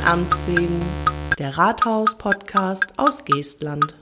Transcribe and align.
Von 0.00 0.08
Amts 0.08 0.46
wegen, 0.46 0.80
der 1.38 1.58
Rathaus-Podcast 1.58 2.94
aus 2.96 3.26
Geestland. 3.26 3.96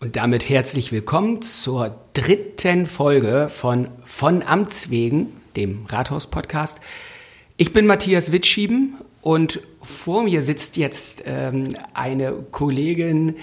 Und 0.00 0.16
damit 0.16 0.48
herzlich 0.48 0.90
willkommen 0.90 1.42
zur 1.42 1.94
dritten 2.12 2.86
Folge 2.86 3.48
von 3.48 3.88
Von 4.02 4.42
Amts 4.42 4.90
wegen, 4.90 5.28
dem 5.54 5.86
Rathaus-Podcast. 5.86 6.80
Ich 7.56 7.72
bin 7.72 7.86
Matthias 7.86 8.32
Witschieben 8.32 8.94
und 9.22 9.60
vor 9.80 10.24
mir 10.24 10.42
sitzt 10.42 10.76
jetzt 10.76 11.22
ähm, 11.24 11.76
eine 11.92 12.32
Kollegin, 12.50 13.36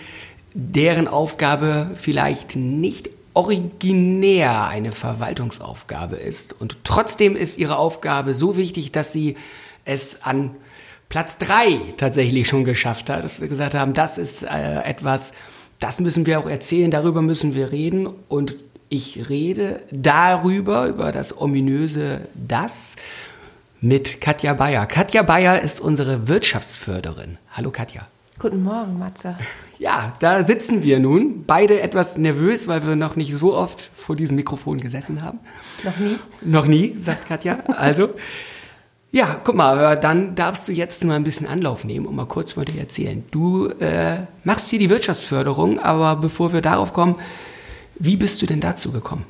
deren 0.53 1.07
Aufgabe 1.07 1.91
vielleicht 1.95 2.57
nicht 2.57 3.09
originär 3.33 4.67
eine 4.67 4.91
Verwaltungsaufgabe 4.91 6.17
ist. 6.17 6.59
Und 6.59 6.79
trotzdem 6.83 7.37
ist 7.37 7.57
ihre 7.57 7.77
Aufgabe 7.77 8.33
so 8.33 8.57
wichtig, 8.57 8.91
dass 8.91 9.13
sie 9.13 9.37
es 9.85 10.23
an 10.23 10.55
Platz 11.09 11.37
drei 11.37 11.79
tatsächlich 11.97 12.47
schon 12.47 12.63
geschafft 12.63 13.09
hat, 13.09 13.23
dass 13.23 13.41
wir 13.41 13.47
gesagt 13.47 13.73
haben, 13.73 13.93
das 13.93 14.17
ist 14.17 14.43
äh, 14.43 14.81
etwas, 14.83 15.33
das 15.79 15.99
müssen 15.99 16.25
wir 16.25 16.39
auch 16.39 16.49
erzählen, 16.49 16.89
darüber 16.89 17.21
müssen 17.21 17.53
wir 17.53 17.71
reden. 17.71 18.07
Und 18.29 18.55
ich 18.87 19.29
rede 19.29 19.81
darüber, 19.91 20.87
über 20.87 21.11
das 21.11 21.39
ominöse 21.39 22.21
Das 22.33 22.95
mit 23.81 24.21
Katja 24.21 24.53
Bayer. 24.53 24.85
Katja 24.85 25.23
Bayer 25.23 25.61
ist 25.61 25.81
unsere 25.81 26.27
Wirtschaftsförderin. 26.27 27.37
Hallo 27.51 27.71
Katja. 27.71 28.07
Guten 28.39 28.63
Morgen, 28.63 28.97
Matze. 28.97 29.35
Ja, 29.79 30.13
da 30.19 30.43
sitzen 30.43 30.83
wir 30.83 30.99
nun, 30.99 31.43
beide 31.47 31.81
etwas 31.81 32.19
nervös, 32.19 32.67
weil 32.67 32.85
wir 32.85 32.95
noch 32.95 33.15
nicht 33.15 33.33
so 33.33 33.55
oft 33.55 33.81
vor 33.81 34.15
diesem 34.15 34.35
Mikrofon 34.35 34.79
gesessen 34.79 35.23
haben. 35.23 35.39
Noch 35.83 35.97
nie? 35.97 36.19
Noch 36.41 36.67
nie, 36.67 36.95
sagt 36.97 37.27
Katja. 37.27 37.61
Also, 37.65 38.11
ja, 39.11 39.35
guck 39.43 39.55
mal, 39.55 39.97
dann 39.97 40.35
darfst 40.35 40.67
du 40.67 40.71
jetzt 40.71 41.03
mal 41.03 41.15
ein 41.15 41.23
bisschen 41.23 41.47
Anlauf 41.47 41.83
nehmen 41.83 42.05
und 42.05 42.15
mal 42.15 42.25
kurz 42.25 42.53
von 42.53 42.63
dir 42.63 42.79
erzählen. 42.79 43.23
Du 43.31 43.67
äh, 43.67 44.19
machst 44.45 44.69
hier 44.69 44.79
die 44.79 44.89
Wirtschaftsförderung, 44.89 45.79
aber 45.79 46.15
bevor 46.15 46.53
wir 46.53 46.61
darauf 46.61 46.93
kommen, 46.93 47.15
wie 47.95 48.15
bist 48.15 48.41
du 48.41 48.45
denn 48.45 48.61
dazu 48.61 48.91
gekommen? 48.91 49.25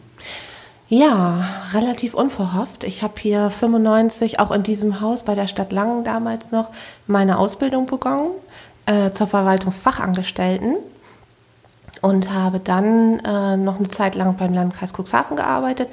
Ja, 0.88 1.48
relativ 1.74 2.14
unverhofft. 2.14 2.84
Ich 2.84 3.02
habe 3.02 3.14
hier 3.18 3.50
95, 3.50 4.40
auch 4.40 4.52
in 4.52 4.62
diesem 4.62 5.02
Haus 5.02 5.24
bei 5.24 5.36
der 5.36 5.48
Stadt 5.48 5.72
Langen 5.72 6.04
damals 6.04 6.52
noch, 6.52 6.70
meine 7.08 7.40
Ausbildung 7.40 7.86
begonnen 7.86 8.32
äh, 8.86 9.10
zur 9.12 9.28
Verwaltungsfachangestellten 9.28 10.76
und 12.02 12.32
habe 12.32 12.60
dann 12.60 13.20
äh, 13.20 13.58
noch 13.58 13.80
eine 13.80 13.88
Zeit 13.88 14.16
lang 14.16 14.36
beim 14.36 14.54
Landkreis 14.54 14.94
Cuxhaven 14.94 15.38
gearbeitet, 15.38 15.88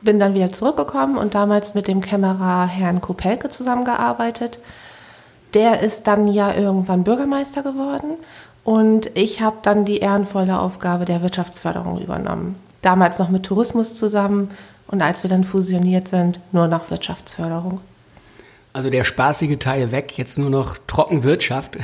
bin 0.00 0.18
dann 0.18 0.34
wieder 0.34 0.52
zurückgekommen 0.52 1.16
und 1.16 1.34
damals 1.34 1.74
mit 1.74 1.88
dem 1.88 2.00
Kämmerer 2.00 2.66
Herrn 2.66 3.00
Kopelke 3.00 3.48
zusammengearbeitet. 3.48 4.58
Der 5.54 5.80
ist 5.80 6.06
dann 6.06 6.28
ja 6.28 6.54
irgendwann 6.54 7.04
Bürgermeister 7.04 7.62
geworden 7.62 8.16
und 8.64 9.10
ich 9.14 9.40
habe 9.40 9.56
dann 9.62 9.84
die 9.84 9.98
ehrenvolle 9.98 10.58
Aufgabe 10.58 11.04
der 11.04 11.22
Wirtschaftsförderung 11.22 12.00
übernommen. 12.00 12.56
Damals 12.82 13.18
noch 13.18 13.28
mit 13.28 13.44
Tourismus 13.44 13.96
zusammen 13.96 14.50
und 14.86 15.02
als 15.02 15.22
wir 15.22 15.30
dann 15.30 15.44
fusioniert 15.44 16.08
sind, 16.08 16.38
nur 16.52 16.68
noch 16.68 16.90
Wirtschaftsförderung. 16.90 17.80
Also 18.72 18.90
der 18.90 19.04
spaßige 19.04 19.58
Teil 19.58 19.90
weg, 19.90 20.16
jetzt 20.18 20.38
nur 20.38 20.50
noch 20.50 20.76
Trockenwirtschaft. 20.86 21.78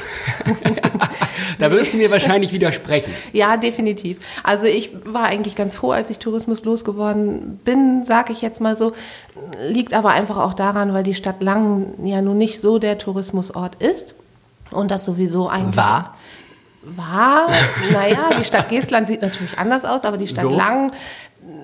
da 1.58 1.70
wirst 1.70 1.92
du 1.92 1.96
mir 1.96 2.10
wahrscheinlich 2.10 2.52
widersprechen. 2.52 3.12
Ja, 3.32 3.56
definitiv. 3.56 4.18
Also 4.42 4.66
ich 4.66 4.90
war 5.04 5.24
eigentlich 5.24 5.54
ganz 5.54 5.74
froh, 5.76 5.92
als 5.92 6.10
ich 6.10 6.18
Tourismus 6.18 6.64
losgeworden 6.64 7.60
bin, 7.64 8.04
sage 8.04 8.32
ich 8.32 8.42
jetzt 8.42 8.60
mal 8.60 8.76
so. 8.76 8.92
Liegt 9.66 9.94
aber 9.94 10.10
einfach 10.10 10.36
auch 10.36 10.54
daran, 10.54 10.94
weil 10.94 11.02
die 11.02 11.14
Stadt 11.14 11.42
Langen 11.42 12.06
ja 12.06 12.22
nun 12.22 12.38
nicht 12.38 12.60
so 12.60 12.78
der 12.78 12.98
Tourismusort 12.98 13.76
ist 13.82 14.14
und 14.70 14.90
das 14.90 15.04
sowieso 15.04 15.48
eigentlich 15.48 15.76
war. 15.76 16.16
War, 16.82 17.48
naja, 17.92 18.38
die 18.38 18.44
Stadt 18.44 18.68
Geestland 18.68 19.06
sieht 19.08 19.22
natürlich 19.22 19.58
anders 19.58 19.86
aus, 19.86 20.04
aber 20.04 20.18
die 20.18 20.26
Stadt 20.26 20.44
so. 20.44 20.50
Langen 20.50 20.92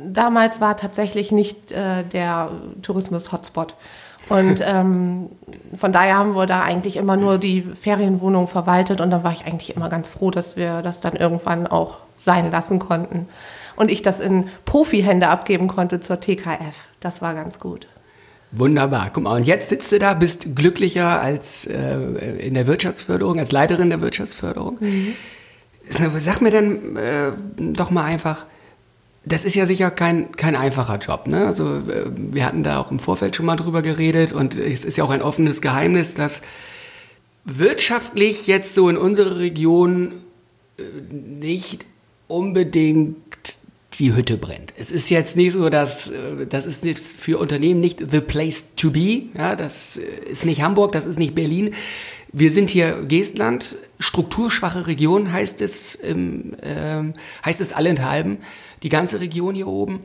damals 0.06 0.60
war 0.60 0.76
tatsächlich 0.76 1.32
nicht 1.32 1.72
äh, 1.72 2.04
der 2.04 2.50
Tourismus-Hotspot. 2.82 3.74
Und 4.30 4.62
ähm, 4.64 5.28
von 5.76 5.92
daher 5.92 6.16
haben 6.16 6.34
wir 6.34 6.46
da 6.46 6.62
eigentlich 6.62 6.96
immer 6.96 7.16
nur 7.16 7.38
die 7.38 7.62
Ferienwohnung 7.62 8.48
verwaltet 8.48 9.00
und 9.00 9.10
da 9.10 9.24
war 9.24 9.32
ich 9.32 9.44
eigentlich 9.44 9.76
immer 9.76 9.88
ganz 9.88 10.08
froh, 10.08 10.30
dass 10.30 10.56
wir 10.56 10.82
das 10.82 11.00
dann 11.00 11.16
irgendwann 11.16 11.66
auch 11.66 11.98
sein 12.16 12.50
lassen 12.50 12.78
konnten. 12.78 13.28
Und 13.76 13.90
ich 13.90 14.02
das 14.02 14.20
in 14.20 14.48
Profihände 14.64 15.28
abgeben 15.28 15.68
konnte 15.68 16.00
zur 16.00 16.20
TKF. 16.20 16.88
Das 17.00 17.22
war 17.22 17.34
ganz 17.34 17.58
gut. 17.58 17.88
Wunderbar. 18.52 19.10
Guck 19.12 19.24
mal, 19.24 19.36
und 19.36 19.44
jetzt 19.44 19.68
sitzt 19.68 19.90
du 19.92 19.98
da, 19.98 20.14
bist 20.14 20.54
glücklicher 20.54 21.20
als 21.20 21.66
äh, 21.66 21.96
in 22.38 22.54
der 22.54 22.66
Wirtschaftsförderung, 22.66 23.38
als 23.38 23.52
Leiterin 23.52 23.90
der 23.90 24.00
Wirtschaftsförderung. 24.00 24.78
Mhm. 24.80 25.14
Sag 25.88 26.40
mir 26.40 26.50
dann 26.50 26.96
äh, 26.96 27.32
doch 27.56 27.90
mal 27.90 28.04
einfach, 28.04 28.46
das 29.24 29.44
ist 29.44 29.54
ja 29.54 29.66
sicher 29.66 29.90
kein, 29.90 30.32
kein 30.32 30.56
einfacher 30.56 30.98
Job. 30.98 31.26
Ne? 31.26 31.46
Also 31.46 31.76
äh, 31.76 32.10
wir 32.14 32.46
hatten 32.46 32.62
da 32.62 32.78
auch 32.78 32.90
im 32.90 32.98
Vorfeld 32.98 33.36
schon 33.36 33.46
mal 33.46 33.56
drüber 33.56 33.82
geredet 33.82 34.32
und 34.32 34.56
es 34.56 34.84
ist 34.84 34.96
ja 34.96 35.04
auch 35.04 35.10
ein 35.10 35.22
offenes 35.22 35.60
Geheimnis, 35.60 36.14
dass 36.14 36.42
wirtschaftlich 37.44 38.46
jetzt 38.46 38.74
so 38.74 38.88
in 38.88 38.96
unserer 38.96 39.38
Region 39.38 40.12
äh, 40.78 40.82
nicht 41.12 41.84
unbedingt 42.28 43.16
die 43.98 44.14
Hütte 44.14 44.38
brennt. 44.38 44.72
Es 44.76 44.90
ist 44.90 45.10
jetzt 45.10 45.36
nicht 45.36 45.52
so, 45.52 45.68
dass 45.68 46.10
äh, 46.10 46.46
das 46.48 46.64
ist 46.64 46.84
jetzt 46.86 47.18
für 47.18 47.38
Unternehmen 47.38 47.80
nicht 47.80 48.10
the 48.10 48.20
place 48.20 48.74
to 48.74 48.90
be. 48.90 49.24
Ja, 49.36 49.54
das 49.54 49.96
ist 50.30 50.46
nicht 50.46 50.62
Hamburg, 50.62 50.92
das 50.92 51.04
ist 51.04 51.18
nicht 51.18 51.34
Berlin. 51.34 51.74
Wir 52.32 52.50
sind 52.50 52.70
hier 52.70 53.02
Geestland, 53.02 53.76
strukturschwache 53.98 54.86
Region 54.86 55.32
heißt 55.32 55.60
es, 55.60 55.98
ähm, 56.00 56.54
heißt 57.44 57.60
es 57.60 57.72
allenthalben 57.72 58.38
die 58.82 58.88
ganze 58.88 59.20
Region 59.20 59.54
hier 59.54 59.68
oben. 59.68 60.00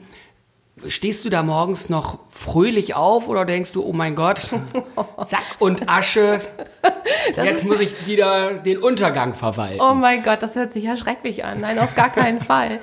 Stehst 0.89 1.23
du 1.23 1.29
da 1.29 1.41
morgens 1.41 1.89
noch 1.89 2.19
fröhlich 2.29 2.95
auf 2.95 3.29
oder 3.29 3.45
denkst 3.45 3.71
du, 3.71 3.83
oh 3.83 3.93
mein 3.93 4.13
Gott, 4.13 4.39
Sack 5.23 5.43
und 5.59 5.87
Asche, 5.89 6.41
jetzt 7.37 7.65
muss 7.65 7.79
ich 7.79 8.07
wieder 8.07 8.55
den 8.55 8.79
Untergang 8.79 9.35
verwalten? 9.35 9.79
Oh 9.79 9.93
mein 9.93 10.21
Gott, 10.21 10.41
das 10.41 10.55
hört 10.55 10.73
sich 10.73 10.83
ja 10.83 10.97
schrecklich 10.97 11.45
an. 11.45 11.61
Nein, 11.61 11.79
auf 11.79 11.95
gar 11.95 12.09
keinen 12.09 12.41
Fall. 12.41 12.81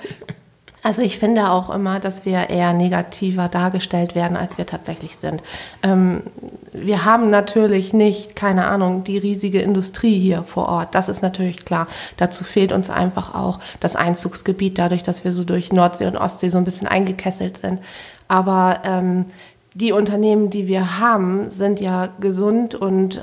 Also 0.84 1.00
ich 1.00 1.18
finde 1.18 1.50
auch 1.50 1.72
immer, 1.72 2.00
dass 2.00 2.24
wir 2.24 2.50
eher 2.50 2.72
negativer 2.72 3.48
dargestellt 3.48 4.16
werden, 4.16 4.36
als 4.36 4.58
wir 4.58 4.66
tatsächlich 4.66 5.16
sind. 5.16 5.40
Ähm, 5.84 6.24
wir 6.72 7.04
haben 7.04 7.30
natürlich 7.30 7.92
nicht, 7.92 8.34
keine 8.34 8.66
Ahnung, 8.66 9.04
die 9.04 9.18
riesige 9.18 9.60
Industrie 9.60 10.18
hier 10.18 10.42
vor 10.42 10.68
Ort. 10.68 10.94
Das 10.96 11.08
ist 11.08 11.22
natürlich 11.22 11.64
klar. 11.64 11.86
Dazu 12.16 12.42
fehlt 12.42 12.72
uns 12.72 12.90
einfach 12.90 13.32
auch 13.32 13.60
das 13.78 13.94
Einzugsgebiet, 13.94 14.78
dadurch, 14.78 15.04
dass 15.04 15.24
wir 15.24 15.32
so 15.32 15.44
durch 15.44 15.72
Nordsee 15.72 16.06
und 16.06 16.16
Ostsee 16.16 16.48
so 16.48 16.58
ein 16.58 16.64
bisschen 16.64 16.88
eingekesselt 16.88 17.58
sind. 17.58 17.78
Aber 18.26 18.80
ähm, 18.84 19.26
die 19.74 19.92
Unternehmen, 19.92 20.50
die 20.50 20.66
wir 20.66 20.98
haben, 20.98 21.48
sind 21.48 21.80
ja 21.80 22.08
gesund 22.18 22.74
und 22.74 23.18
äh, 23.18 23.20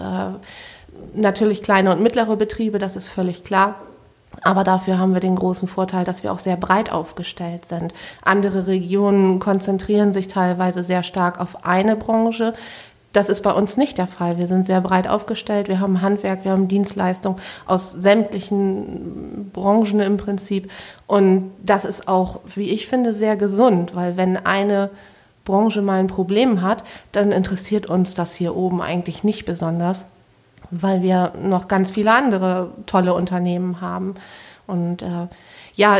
natürlich 1.13 1.61
kleine 1.61 1.91
und 1.91 2.01
mittlere 2.01 2.37
Betriebe, 2.37 2.79
das 2.79 2.95
ist 2.95 3.07
völlig 3.09 3.43
klar. 3.43 3.75
Aber 4.43 4.63
dafür 4.63 4.97
haben 4.97 5.13
wir 5.13 5.19
den 5.19 5.35
großen 5.35 5.67
Vorteil, 5.67 6.05
dass 6.05 6.23
wir 6.23 6.31
auch 6.31 6.39
sehr 6.39 6.57
breit 6.57 6.91
aufgestellt 6.91 7.65
sind. 7.65 7.93
Andere 8.23 8.67
Regionen 8.67 9.39
konzentrieren 9.39 10.13
sich 10.13 10.27
teilweise 10.27 10.83
sehr 10.83 11.03
stark 11.03 11.39
auf 11.39 11.65
eine 11.65 11.95
Branche. 11.95 12.53
Das 13.11 13.29
ist 13.29 13.41
bei 13.41 13.51
uns 13.51 13.75
nicht 13.75 13.97
der 13.97 14.07
Fall. 14.07 14.37
Wir 14.37 14.47
sind 14.47 14.65
sehr 14.65 14.81
breit 14.81 15.07
aufgestellt. 15.07 15.67
Wir 15.67 15.79
haben 15.79 16.01
Handwerk, 16.01 16.43
wir 16.43 16.51
haben 16.51 16.67
Dienstleistung 16.67 17.37
aus 17.65 17.91
sämtlichen 17.91 19.49
Branchen 19.51 19.99
im 19.99 20.17
Prinzip. 20.17 20.71
Und 21.07 21.51
das 21.63 21.85
ist 21.85 22.07
auch, 22.07 22.41
wie 22.55 22.69
ich 22.69 22.87
finde, 22.87 23.13
sehr 23.13 23.35
gesund, 23.35 23.95
weil 23.95 24.15
wenn 24.15 24.37
eine 24.37 24.91
Branche 25.43 25.81
mal 25.81 25.99
ein 25.99 26.07
Problem 26.07 26.61
hat, 26.61 26.83
dann 27.11 27.31
interessiert 27.31 27.87
uns 27.87 28.13
das 28.13 28.35
hier 28.35 28.55
oben 28.55 28.81
eigentlich 28.81 29.23
nicht 29.23 29.45
besonders 29.45 30.05
weil 30.71 31.01
wir 31.01 31.33
noch 31.41 31.67
ganz 31.67 31.91
viele 31.91 32.13
andere 32.13 32.71
tolle 32.85 33.13
Unternehmen 33.13 33.81
haben. 33.81 34.15
Und 34.67 35.01
äh, 35.01 35.27
ja, 35.73 35.97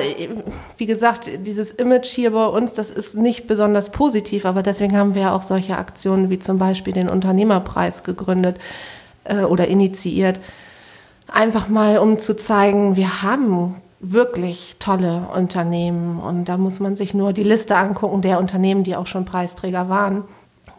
wie 0.77 0.85
gesagt, 0.85 1.29
dieses 1.45 1.71
Image 1.71 2.07
hier 2.07 2.31
bei 2.31 2.45
uns, 2.45 2.73
das 2.73 2.91
ist 2.91 3.15
nicht 3.15 3.47
besonders 3.47 3.89
positiv, 3.89 4.45
aber 4.45 4.61
deswegen 4.61 4.95
haben 4.95 5.15
wir 5.15 5.23
ja 5.23 5.33
auch 5.33 5.41
solche 5.41 5.77
Aktionen 5.77 6.29
wie 6.29 6.39
zum 6.39 6.57
Beispiel 6.57 6.93
den 6.93 7.09
Unternehmerpreis 7.09 8.03
gegründet 8.03 8.57
äh, 9.23 9.43
oder 9.43 9.67
initiiert. 9.67 10.39
Einfach 11.27 11.67
mal, 11.67 11.97
um 11.97 12.19
zu 12.19 12.35
zeigen, 12.35 12.95
wir 12.95 13.23
haben 13.23 13.75
wirklich 13.99 14.75
tolle 14.79 15.27
Unternehmen 15.35 16.19
und 16.19 16.45
da 16.45 16.57
muss 16.57 16.79
man 16.79 16.95
sich 16.95 17.13
nur 17.13 17.33
die 17.33 17.43
Liste 17.43 17.75
angucken 17.75 18.21
der 18.21 18.39
Unternehmen, 18.39 18.83
die 18.83 18.95
auch 18.95 19.07
schon 19.07 19.25
Preisträger 19.25 19.89
waren. 19.89 20.23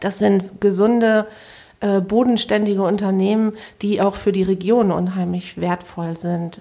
Das 0.00 0.18
sind 0.18 0.60
gesunde 0.60 1.26
äh, 1.26 1.59
bodenständige 1.80 2.82
Unternehmen, 2.82 3.54
die 3.80 4.02
auch 4.02 4.16
für 4.16 4.32
die 4.32 4.42
Region 4.42 4.90
unheimlich 4.90 5.58
wertvoll 5.58 6.16
sind. 6.16 6.60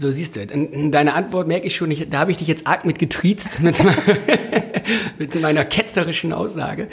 So 0.00 0.12
siehst 0.12 0.36
du, 0.36 0.42
in 0.42 0.92
deiner 0.92 1.16
Antwort 1.16 1.48
merke 1.48 1.66
ich 1.66 1.74
schon, 1.74 1.90
ich, 1.90 2.08
da 2.08 2.20
habe 2.20 2.30
ich 2.30 2.36
dich 2.36 2.46
jetzt 2.46 2.68
arg 2.68 2.84
mit 2.84 3.00
getriezt, 3.00 3.60
mit, 3.62 3.82
mit 5.18 5.40
meiner 5.40 5.64
ketzerischen 5.64 6.32
Aussage. 6.32 6.86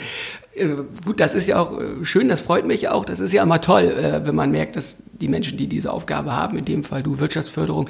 Äh, 0.56 0.68
gut, 1.04 1.20
das 1.20 1.36
ist 1.36 1.46
ja 1.46 1.60
auch 1.60 1.80
äh, 1.80 2.04
schön, 2.04 2.28
das 2.28 2.40
freut 2.40 2.66
mich 2.66 2.88
auch. 2.88 3.04
Das 3.04 3.20
ist 3.20 3.32
ja 3.32 3.44
immer 3.44 3.60
toll, 3.60 3.84
äh, 3.84 4.26
wenn 4.26 4.34
man 4.34 4.50
merkt, 4.50 4.74
dass 4.74 5.04
die 5.12 5.28
Menschen, 5.28 5.56
die 5.56 5.68
diese 5.68 5.92
Aufgabe 5.92 6.34
haben, 6.34 6.58
in 6.58 6.64
dem 6.64 6.82
Fall 6.82 7.04
du 7.04 7.20
Wirtschaftsförderung, 7.20 7.88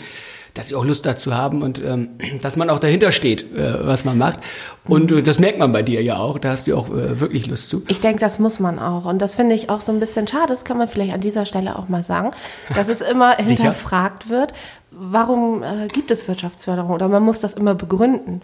dass 0.56 0.68
sie 0.68 0.74
auch 0.74 0.84
Lust 0.84 1.06
dazu 1.06 1.34
haben 1.34 1.62
und 1.62 1.82
ähm, 1.84 2.10
dass 2.42 2.56
man 2.56 2.70
auch 2.70 2.78
dahinter 2.78 3.12
steht, 3.12 3.54
äh, 3.54 3.86
was 3.86 4.04
man 4.04 4.18
macht. 4.18 4.40
Und 4.86 5.12
äh, 5.12 5.22
das 5.22 5.38
merkt 5.38 5.58
man 5.58 5.72
bei 5.72 5.82
dir 5.82 6.02
ja 6.02 6.16
auch. 6.16 6.38
Da 6.38 6.50
hast 6.50 6.66
du 6.66 6.76
auch 6.76 6.88
äh, 6.88 7.20
wirklich 7.20 7.46
Lust 7.46 7.68
zu. 7.68 7.82
Ich 7.88 8.00
denke, 8.00 8.20
das 8.20 8.38
muss 8.38 8.60
man 8.60 8.78
auch. 8.78 9.04
Und 9.04 9.20
das 9.20 9.34
finde 9.34 9.54
ich 9.54 9.70
auch 9.70 9.80
so 9.80 9.92
ein 9.92 10.00
bisschen 10.00 10.26
schade. 10.26 10.48
Das 10.48 10.64
kann 10.64 10.78
man 10.78 10.88
vielleicht 10.88 11.12
an 11.12 11.20
dieser 11.20 11.46
Stelle 11.46 11.78
auch 11.78 11.88
mal 11.88 12.02
sagen, 12.02 12.30
dass 12.74 12.88
es 12.88 13.00
immer 13.00 13.36
hinterfragt 13.38 14.30
wird. 14.30 14.52
Warum 14.90 15.62
äh, 15.62 15.88
gibt 15.88 16.10
es 16.10 16.26
Wirtschaftsförderung? 16.26 16.90
Oder 16.90 17.08
man 17.08 17.22
muss 17.22 17.40
das 17.40 17.54
immer 17.54 17.74
begründen. 17.74 18.40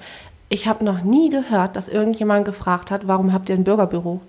Ich 0.49 0.67
habe 0.67 0.85
noch 0.85 1.03
nie 1.03 1.31
gehört, 1.31 1.77
dass 1.77 1.89
irgendjemand 1.89 2.45
gefragt 2.45 2.91
hat, 2.91 3.09
warum 3.09 3.33
habt 3.33 3.49
ihr 3.49 3.55
ein 3.55 3.65
Bürgerbüro? 3.65 4.21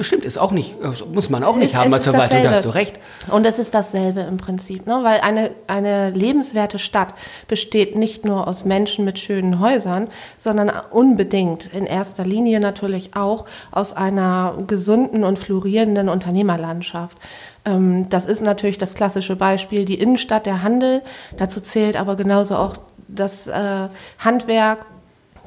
Stimmt, 0.00 0.24
ist 0.24 0.38
auch 0.38 0.52
nicht, 0.52 0.76
muss 1.12 1.28
man 1.28 1.44
auch 1.44 1.56
nicht 1.56 1.72
es, 1.72 1.76
haben 1.76 1.92
als 1.92 2.04
Verwaltung, 2.04 2.42
da 2.42 2.50
hast 2.50 2.64
du 2.64 2.70
recht. 2.70 2.98
Und 3.30 3.44
es 3.44 3.58
ist 3.58 3.74
dasselbe 3.74 4.20
im 4.20 4.38
Prinzip, 4.38 4.86
ne? 4.86 5.00
weil 5.02 5.20
eine, 5.20 5.50
eine 5.66 6.10
lebenswerte 6.10 6.78
Stadt 6.78 7.14
besteht 7.46 7.96
nicht 7.96 8.24
nur 8.24 8.48
aus 8.48 8.64
Menschen 8.64 9.04
mit 9.04 9.18
schönen 9.18 9.60
Häusern, 9.60 10.08
sondern 10.38 10.72
unbedingt 10.90 11.72
in 11.74 11.84
erster 11.84 12.24
Linie 12.24 12.60
natürlich 12.60 13.14
auch 13.14 13.44
aus 13.70 13.94
einer 13.94 14.54
gesunden 14.66 15.24
und 15.24 15.38
florierenden 15.38 16.08
Unternehmerlandschaft. 16.08 17.18
Ähm, 17.64 18.08
das 18.08 18.26
ist 18.26 18.42
natürlich 18.42 18.78
das 18.78 18.94
klassische 18.94 19.36
Beispiel, 19.36 19.84
die 19.84 19.98
Innenstadt, 20.00 20.46
der 20.46 20.62
Handel. 20.62 21.02
Dazu 21.36 21.60
zählt 21.60 21.96
aber 21.96 22.16
genauso 22.16 22.56
auch 22.56 22.76
das 23.08 23.46
äh, 23.46 23.88
Handwerk, 24.18 24.86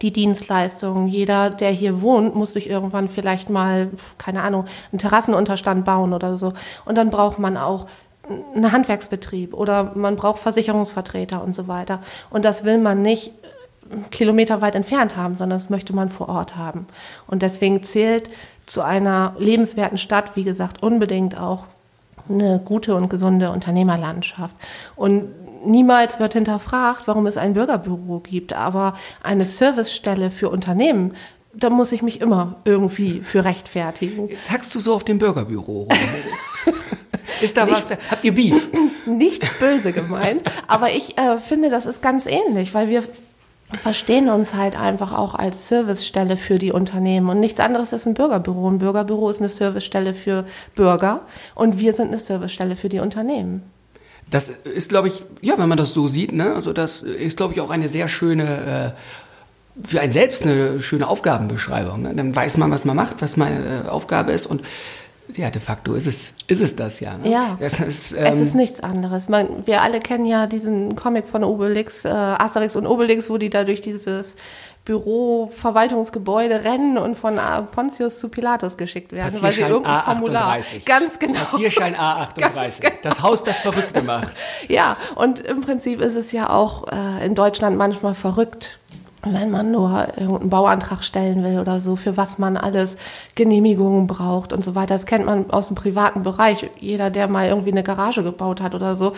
die 0.02 0.12
Dienstleistungen. 0.12 1.08
Jeder, 1.08 1.50
der 1.50 1.72
hier 1.72 2.02
wohnt, 2.02 2.36
muss 2.36 2.54
sich 2.54 2.70
irgendwann 2.70 3.10
vielleicht 3.10 3.50
mal, 3.50 3.90
keine 4.18 4.42
Ahnung, 4.44 4.66
einen 4.92 5.00
Terrassenunterstand 5.00 5.86
bauen 5.86 6.14
oder 6.14 6.38
so. 6.38 6.54
Und 6.86 6.98
dann 6.98 7.10
braucht 7.10 7.40
man 7.40 7.58
auch 7.58 7.88
einen 8.56 8.72
Handwerksbetrieb 8.72 9.54
oder 9.54 9.92
man 9.96 10.16
braucht 10.16 10.40
Versicherungsvertreter 10.40 11.44
und 11.44 11.54
so 11.54 11.68
weiter. 11.68 12.02
Und 12.30 12.46
das 12.46 12.64
will 12.64 12.78
man 12.78 13.02
nicht 13.02 13.32
kilometerweit 14.12 14.76
entfernt 14.76 15.16
haben, 15.16 15.36
sondern 15.36 15.60
das 15.60 15.70
möchte 15.70 15.94
man 15.94 16.10
vor 16.10 16.30
Ort 16.30 16.56
haben. 16.56 16.88
Und 17.28 17.44
deswegen 17.44 17.84
zählt 17.84 18.30
zu 18.66 18.82
einer 18.82 19.36
lebenswerten 19.38 20.00
Stadt, 20.00 20.36
wie 20.36 20.44
gesagt, 20.44 20.82
unbedingt 20.82 21.40
auch 21.40 21.66
eine 22.30 22.60
gute 22.64 22.96
und 22.96 23.10
gesunde 23.10 23.52
Unternehmerlandschaft. 23.52 24.56
Und 24.96 25.30
niemals 25.66 26.20
wird 26.20 26.34
hinterfragt, 26.34 27.08
warum 27.08 27.28
es 27.28 27.38
ein 27.38 27.54
Bürgerbüro 27.54 28.20
gibt, 28.20 28.54
aber 28.54 28.96
eine 29.24 29.44
Servicestelle 29.44 30.32
für 30.32 30.50
Unternehmen, 30.50 31.14
da 31.54 31.70
muss 31.70 31.92
ich 31.92 32.02
mich 32.02 32.22
immer 32.22 32.58
irgendwie 32.66 33.22
für 33.22 33.46
rechtfertigen. 33.46 34.28
Jetzt 34.28 34.52
hackst 34.52 34.76
du 34.76 34.80
so 34.80 34.94
auf 34.94 35.04
dem 35.04 35.20
Bürgerbüro 35.20 35.88
Ist 37.42 37.58
da 37.58 37.66
nicht, 37.66 37.76
was? 37.76 37.92
Habt 38.10 38.24
ihr 38.24 38.34
Beef? 38.34 38.70
Nicht 39.06 39.60
böse 39.60 39.94
gemeint, 39.94 40.42
aber 40.68 40.92
ich 40.92 41.18
äh, 41.18 41.38
finde, 41.38 41.70
das 41.70 41.86
ist 41.86 42.02
ganz 42.02 42.26
ähnlich, 42.26 42.74
weil 42.74 42.90
wir 42.90 43.04
verstehen 43.78 44.30
uns 44.30 44.54
halt 44.54 44.80
einfach 44.80 45.12
auch 45.12 45.36
als 45.36 45.68
Servicestelle 45.68 46.38
für 46.38 46.58
die 46.60 46.72
Unternehmen. 46.72 47.30
Und 47.30 47.40
nichts 47.40 47.60
anderes 47.60 47.94
ist 47.94 48.06
ein 48.06 48.14
Bürgerbüro. 48.14 48.70
Ein 48.70 48.80
Bürgerbüro 48.80 49.30
ist 49.30 49.40
eine 49.40 49.50
Servicestelle 49.50 50.14
für 50.14 50.46
Bürger 50.76 51.22
und 51.56 51.80
wir 51.80 51.94
sind 51.94 52.08
eine 52.10 52.20
Servicestelle 52.20 52.76
für 52.76 52.90
die 52.90 53.00
Unternehmen. 53.00 53.64
Das 54.30 54.50
ist, 54.50 54.90
glaube 54.90 55.08
ich, 55.08 55.24
ja, 55.42 55.58
wenn 55.58 55.70
man 55.70 55.78
das 55.78 55.94
so 55.94 56.08
sieht, 56.08 56.32
ne, 56.32 56.54
also 56.54 56.74
das 56.74 57.04
ist, 57.04 57.38
glaube 57.38 57.54
ich, 57.54 57.62
auch 57.62 57.70
eine 57.70 57.90
sehr 57.90 58.08
schöne, 58.08 58.94
äh, 58.96 59.88
für 59.88 60.02
einen 60.02 60.12
selbst 60.12 60.44
eine 60.44 60.82
schöne 60.82 61.08
Aufgabenbeschreibung. 61.08 62.02
Ne? 62.02 62.16
Dann 62.16 62.36
weiß 62.36 62.58
man, 62.58 62.72
was 62.72 62.86
man 62.86 62.96
macht, 62.96 63.22
was 63.22 63.38
meine 63.38 63.84
äh, 63.86 63.90
Aufgabe 63.90 64.32
ist 64.32 64.48
und 64.48 64.62
ja, 65.36 65.50
de 65.50 65.62
facto 65.62 65.94
ist 65.94 66.08
es, 66.08 66.34
ist 66.48 66.62
es 66.62 66.76
das 66.76 67.00
ja. 67.00 67.18
Ne? 67.18 67.32
Ja, 67.32 67.58
das 67.60 67.80
ist, 67.80 68.14
ähm, 68.14 68.26
es 68.26 68.40
ist 68.40 68.56
nichts 68.56 68.82
anderes. 68.82 69.28
Man, 69.28 69.66
wir 69.66 69.82
alle 69.82 70.00
kennen 70.00 70.26
ja 70.26 70.48
diesen 70.48 70.96
Comic 70.96 71.28
von 71.28 71.44
Obelix, 71.44 72.06
äh, 72.06 72.10
Asterix 72.10 72.76
und 72.76 72.86
Obelix, 72.86 73.30
wo 73.30 73.38
die 73.38 73.50
da 73.50 73.64
durch 73.64 73.82
dieses 73.82 74.36
Büro, 74.86 75.52
Verwaltungsgebäude 75.56 76.64
rennen 76.64 77.00
und 77.00 77.18
von 77.18 77.40
Pontius 77.72 78.20
zu 78.20 78.30
Pilatus 78.30 78.78
geschickt 78.78 79.12
werden, 79.12 79.42
weil 79.42 79.52
sie 79.52 79.62
irgendein 79.62 79.96
A38. 79.96 80.04
Formular. 80.04 80.58
Ganz 80.86 81.20
genau. 81.20 81.40
Passierschein 81.40 81.96
A38. 81.96 82.82
Genau. 82.82 82.94
Das 83.02 83.22
Haus, 83.24 83.44
das 83.44 83.62
verrückt 83.62 83.94
gemacht. 83.94 84.28
ja, 84.68 84.98
und 85.16 85.40
im 85.40 85.62
Prinzip 85.62 86.02
ist 86.02 86.16
es 86.16 86.32
ja 86.32 86.50
auch 86.52 86.88
äh, 86.92 87.26
in 87.26 87.34
Deutschland 87.34 87.78
manchmal 87.78 88.14
verrückt, 88.14 88.80
wenn 89.26 89.50
man 89.50 89.72
nur 89.72 90.08
irgendeinen 90.18 90.50
Bauantrag 90.50 91.04
stellen 91.04 91.44
will 91.44 91.60
oder 91.60 91.82
so, 91.82 91.96
für 91.96 92.16
was 92.18 92.38
man 92.38 92.58
alles 92.58 92.98
Genehmigungen 93.36 94.08
braucht 94.08 94.54
und 94.54 94.64
so 94.64 94.76
weiter. 94.76 94.94
Das 94.94 95.06
kennt 95.06 95.26
man 95.26 95.50
aus 95.52 95.68
dem 95.68 95.76
privaten 95.76 96.24
Bereich. 96.24 96.70
Jeder, 96.80 97.10
der 97.10 97.28
mal 97.28 97.48
irgendwie 97.48 97.72
eine 97.72 97.84
Garage 97.84 98.24
gebaut 98.24 98.62
hat 98.62 98.76
oder 98.76 98.96
so, 98.96 99.14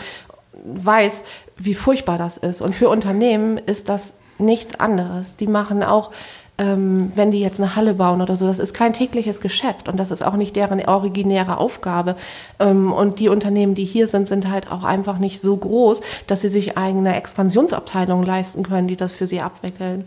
weiß, 0.63 1.24
wie 1.57 1.74
furchtbar 1.74 2.18
das 2.18 2.38
ist. 2.38 2.62
Und 2.62 2.74
für 2.74 2.89
Unternehmen 2.89 3.57
ist 3.57 3.89
das 3.89 4.13
nichts 4.39 4.80
anderes. 4.80 5.38
Die 5.38 5.48
machen 5.48 5.83
auch, 5.83 6.12
ähm, 6.57 7.12
wenn 7.15 7.31
die 7.31 7.39
jetzt 7.39 7.59
eine 7.59 7.75
Halle 7.75 7.94
bauen 7.94 8.21
oder 8.21 8.36
so, 8.36 8.48
das 8.48 8.59
ist 8.59 8.74
kein 8.74 8.94
tägliches 8.94 9.42
Geschäft 9.42 9.88
und 9.88 9.98
das 9.98 10.12
ist 10.12 10.24
auch 10.24 10.36
nicht 10.36 10.56
deren 10.56 10.83
originäre 10.83 11.57
Aufgabe. 11.57 12.15
Ähm, 12.59 12.92
und 12.92 13.19
die 13.19 13.30
Unternehmen, 13.30 13.75
die 13.75 13.86
hier 13.86 14.07
sind, 14.07 14.27
sind 14.27 14.50
halt 14.50 14.71
auch 14.71 14.83
einfach 14.83 15.19
nicht 15.19 15.39
so 15.39 15.56
groß, 15.56 16.01
dass 16.25 16.42
sie 16.42 16.50
sich 16.50 16.77
eigene 16.77 17.15
Expansionsabteilungen 17.15 18.25
leisten 18.25 18.63
können, 18.63 18.88
die 18.88 18.95
das 18.95 19.13
für 19.13 19.27
sie 19.27 19.42
abwickeln. 19.42 20.06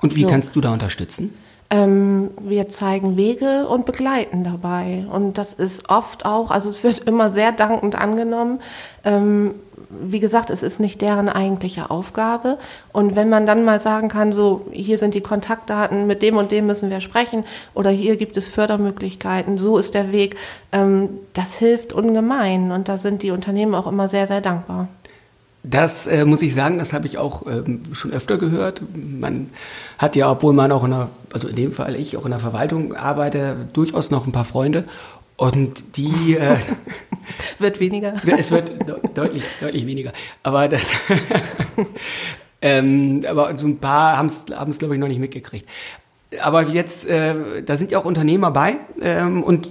Und 0.00 0.14
wie 0.14 0.22
so. 0.22 0.28
kannst 0.28 0.54
du 0.54 0.60
da 0.60 0.72
unterstützen? 0.72 1.34
Ähm, 1.70 2.30
wir 2.40 2.68
zeigen 2.68 3.16
Wege 3.16 3.66
und 3.68 3.84
begleiten 3.84 4.42
dabei. 4.42 5.04
Und 5.12 5.36
das 5.36 5.52
ist 5.52 5.90
oft 5.90 6.24
auch, 6.24 6.50
also 6.50 6.70
es 6.70 6.82
wird 6.82 7.00
immer 7.00 7.28
sehr 7.30 7.52
dankend 7.52 7.94
angenommen. 7.94 8.60
Ähm, 9.04 9.54
wie 9.90 10.20
gesagt, 10.20 10.50
es 10.50 10.62
ist 10.62 10.80
nicht 10.80 11.00
deren 11.00 11.28
eigentliche 11.28 11.90
Aufgabe. 11.90 12.58
Und 12.92 13.16
wenn 13.16 13.28
man 13.28 13.46
dann 13.46 13.64
mal 13.64 13.80
sagen 13.80 14.08
kann, 14.08 14.32
so, 14.32 14.66
hier 14.72 14.98
sind 14.98 15.14
die 15.14 15.20
Kontaktdaten, 15.20 16.06
mit 16.06 16.22
dem 16.22 16.36
und 16.36 16.52
dem 16.52 16.66
müssen 16.66 16.90
wir 16.90 17.00
sprechen 17.00 17.44
oder 17.74 17.90
hier 17.90 18.16
gibt 18.16 18.36
es 18.36 18.48
Fördermöglichkeiten, 18.48 19.58
so 19.58 19.78
ist 19.78 19.94
der 19.94 20.12
Weg, 20.12 20.36
ähm, 20.72 21.10
das 21.32 21.54
hilft 21.54 21.92
ungemein. 21.92 22.70
Und 22.70 22.88
da 22.88 22.98
sind 22.98 23.22
die 23.22 23.30
Unternehmen 23.30 23.74
auch 23.74 23.86
immer 23.86 24.08
sehr, 24.08 24.26
sehr 24.26 24.40
dankbar. 24.40 24.88
Das 25.62 26.06
äh, 26.06 26.24
muss 26.24 26.42
ich 26.42 26.54
sagen, 26.54 26.78
das 26.78 26.92
habe 26.92 27.06
ich 27.06 27.18
auch 27.18 27.46
ähm, 27.46 27.82
schon 27.92 28.12
öfter 28.12 28.38
gehört. 28.38 28.82
Man 28.94 29.50
hat 29.98 30.16
ja, 30.16 30.30
obwohl 30.30 30.52
man 30.52 30.70
auch 30.72 30.84
in 30.84 30.90
der, 30.90 31.10
also 31.32 31.48
in 31.48 31.56
dem 31.56 31.72
Fall 31.72 31.96
ich 31.96 32.16
auch 32.16 32.24
in 32.24 32.30
der 32.30 32.40
Verwaltung 32.40 32.94
arbeite, 32.94 33.56
durchaus 33.72 34.10
noch 34.10 34.26
ein 34.26 34.32
paar 34.32 34.44
Freunde. 34.44 34.84
Und 35.36 35.96
die 35.96 36.34
äh, 36.34 36.58
wird 37.58 37.80
weniger. 37.80 38.14
Es 38.36 38.50
wird 38.50 38.70
de 38.88 38.96
deutlich, 39.14 39.44
deutlich 39.60 39.86
weniger. 39.86 40.12
Aber 40.42 40.68
das, 40.68 40.92
ähm, 42.62 43.24
aber 43.28 43.56
so 43.56 43.66
ein 43.66 43.78
paar 43.78 44.16
haben 44.16 44.26
es, 44.26 44.78
glaube 44.78 44.94
ich, 44.94 45.00
noch 45.00 45.08
nicht 45.08 45.20
mitgekriegt 45.20 45.68
aber 46.42 46.68
jetzt, 46.68 47.06
äh, 47.06 47.62
da 47.62 47.76
sind 47.78 47.90
ja 47.90 47.98
auch 47.98 48.04
Unternehmer 48.04 48.50
bei 48.50 48.76
ähm, 49.00 49.42
und 49.42 49.68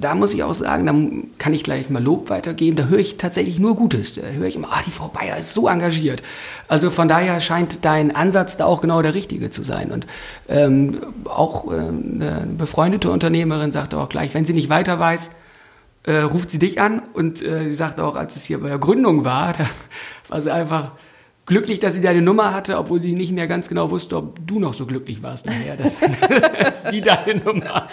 da 0.00 0.14
muss 0.14 0.32
ich 0.32 0.42
auch 0.42 0.54
sagen, 0.54 0.86
da 0.86 0.94
kann 1.36 1.52
ich 1.52 1.62
gleich 1.62 1.90
mal 1.90 2.02
Lob 2.02 2.30
weitergeben. 2.30 2.76
Da 2.76 2.84
höre 2.84 3.00
ich 3.00 3.18
tatsächlich 3.18 3.58
nur 3.58 3.76
Gutes. 3.76 4.14
Da 4.14 4.22
höre 4.22 4.46
ich 4.46 4.56
immer, 4.56 4.68
ah, 4.70 4.80
die 4.86 4.90
Frau 4.90 5.08
Bayer 5.08 5.36
ist 5.36 5.52
so 5.52 5.68
engagiert. 5.68 6.22
Also 6.68 6.90
von 6.90 7.06
daher 7.06 7.38
scheint 7.40 7.84
dein 7.84 8.16
Ansatz 8.16 8.56
da 8.56 8.64
auch 8.64 8.80
genau 8.80 9.02
der 9.02 9.12
richtige 9.12 9.50
zu 9.50 9.62
sein. 9.62 9.92
Und 9.92 10.06
ähm, 10.48 11.00
auch 11.26 11.70
äh, 11.70 11.76
eine 11.76 12.48
befreundete 12.56 13.10
Unternehmerin 13.10 13.70
sagte 13.70 13.98
auch 13.98 14.08
gleich, 14.08 14.32
wenn 14.32 14.46
sie 14.46 14.54
nicht 14.54 14.70
weiter 14.70 14.98
weiß, 14.98 15.32
äh, 16.04 16.20
ruft 16.20 16.50
sie 16.50 16.58
dich 16.58 16.80
an 16.80 17.02
und 17.12 17.42
äh, 17.42 17.64
sie 17.64 17.76
sagte 17.76 18.04
auch, 18.04 18.16
als 18.16 18.36
es 18.36 18.44
hier 18.44 18.60
bei 18.60 18.68
der 18.68 18.78
Gründung 18.78 19.26
war, 19.26 19.52
da 19.58 19.66
war 20.28 20.40
sie 20.40 20.50
einfach 20.50 20.92
glücklich, 21.50 21.80
dass 21.80 21.94
sie 21.94 22.00
deine 22.00 22.22
Nummer 22.22 22.54
hatte, 22.54 22.78
obwohl 22.78 23.02
sie 23.02 23.12
nicht 23.12 23.32
mehr 23.32 23.48
ganz 23.48 23.68
genau 23.68 23.90
wusste, 23.90 24.16
ob 24.18 24.38
du 24.46 24.60
noch 24.60 24.72
so 24.72 24.86
glücklich 24.86 25.20
warst 25.20 25.46
nachher, 25.46 25.76
dass, 25.76 26.00
dass 26.62 26.84
sie 26.84 27.00
deine 27.00 27.40
Nummer 27.40 27.74
hat, 27.74 27.88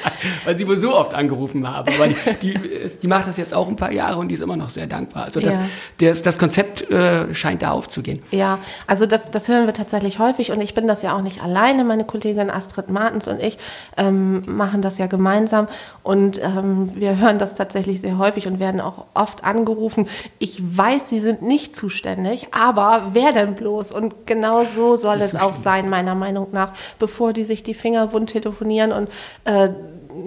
weil 0.46 0.56
sie 0.56 0.68
wohl 0.68 0.78
so 0.78 0.96
oft 0.96 1.16
angerufen 1.16 1.68
habe. 1.68 1.92
Aber 1.92 2.08
die, 2.44 2.54
die, 3.02 3.08
macht 3.08 3.28
das 3.28 3.38
jetzt 3.38 3.56
auch 3.56 3.68
ein 3.68 3.76
paar 3.76 3.92
Jahre 3.92 4.20
und 4.20 4.28
die 4.28 4.36
ist 4.36 4.42
immer 4.42 4.58
noch 4.58 4.70
sehr 4.70 4.86
dankbar. 4.86 5.26
Also 5.26 5.40
das, 5.40 5.56
ja. 5.56 5.62
das, 5.98 6.22
das 6.22 6.38
Konzept 6.38 6.88
äh, 6.92 7.34
scheint 7.34 7.64
da 7.64 7.72
aufzugehen. 7.72 8.22
Ja, 8.30 8.60
also 8.86 9.08
das, 9.08 9.32
das 9.32 9.48
hören 9.48 9.66
wir 9.66 9.74
tatsächlich 9.74 10.20
häufig 10.20 10.52
und 10.52 10.62
ich 10.62 10.76
bin 10.76 10.88
das 10.88 11.02
ja 11.02 11.16
auch 11.16 11.24
nicht 11.24 11.42
alleine. 11.42 11.84
Meine 11.84 12.06
Kollegin 12.06 12.52
Astrid 12.52 12.92
Martens 12.92 13.28
und 13.28 13.42
ich 13.42 13.58
ähm, 13.98 14.44
machen 14.46 14.84
das 14.84 15.00
ja 15.00 15.08
gemeinsam 15.08 15.68
und 16.04 16.40
ähm, 16.44 16.92
wir 16.94 17.18
hören 17.18 17.40
das 17.40 17.56
tatsächlich 17.56 18.02
sehr 18.02 18.20
häufig 18.20 18.46
und 18.46 18.60
werden 18.60 18.82
auch 18.82 19.08
oft 19.16 19.44
angerufen. 19.44 20.08
Ich 20.38 20.62
weiß, 20.62 21.10
sie 21.10 21.20
sind 21.20 21.42
nicht 21.42 21.74
zuständig, 21.74 22.50
aber 22.52 23.10
wer 23.14 23.32
denn 23.32 23.47
denn 23.48 23.56
bloß? 23.56 23.92
Und 23.92 24.28
genau 24.28 24.64
so 24.64 24.96
soll 24.96 25.22
es 25.22 25.36
auch 25.36 25.56
sein, 25.56 25.90
meiner 25.90 26.16
Meinung 26.16 26.50
nach, 26.52 26.74
bevor 27.00 27.34
die 27.34 27.44
sich 27.44 27.64
die 27.64 27.74
Finger 27.74 28.14
wund 28.14 28.30
telefonieren 28.30 28.92
und 28.92 29.10
äh, 29.46 29.70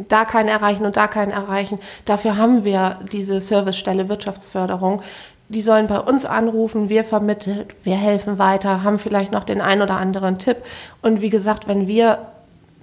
da 0.08 0.24
keinen 0.24 0.48
erreichen 0.48 0.84
und 0.86 0.96
da 0.96 1.08
keinen 1.08 1.30
erreichen. 1.30 1.78
Dafür 2.04 2.36
haben 2.36 2.64
wir 2.64 2.98
diese 3.12 3.40
Servicestelle 3.40 4.08
Wirtschaftsförderung. 4.08 5.02
Die 5.48 5.62
sollen 5.62 5.88
bei 5.88 5.98
uns 5.98 6.24
anrufen, 6.24 6.88
wir 6.88 7.02
vermitteln, 7.04 7.66
wir 7.82 7.96
helfen 7.96 8.38
weiter, 8.38 8.84
haben 8.84 8.98
vielleicht 8.98 9.32
noch 9.32 9.42
den 9.42 9.60
einen 9.60 9.82
oder 9.82 9.96
anderen 9.96 10.38
Tipp. 10.38 10.58
Und 11.02 11.20
wie 11.20 11.30
gesagt, 11.30 11.66
wenn 11.66 11.88
wir 11.88 12.18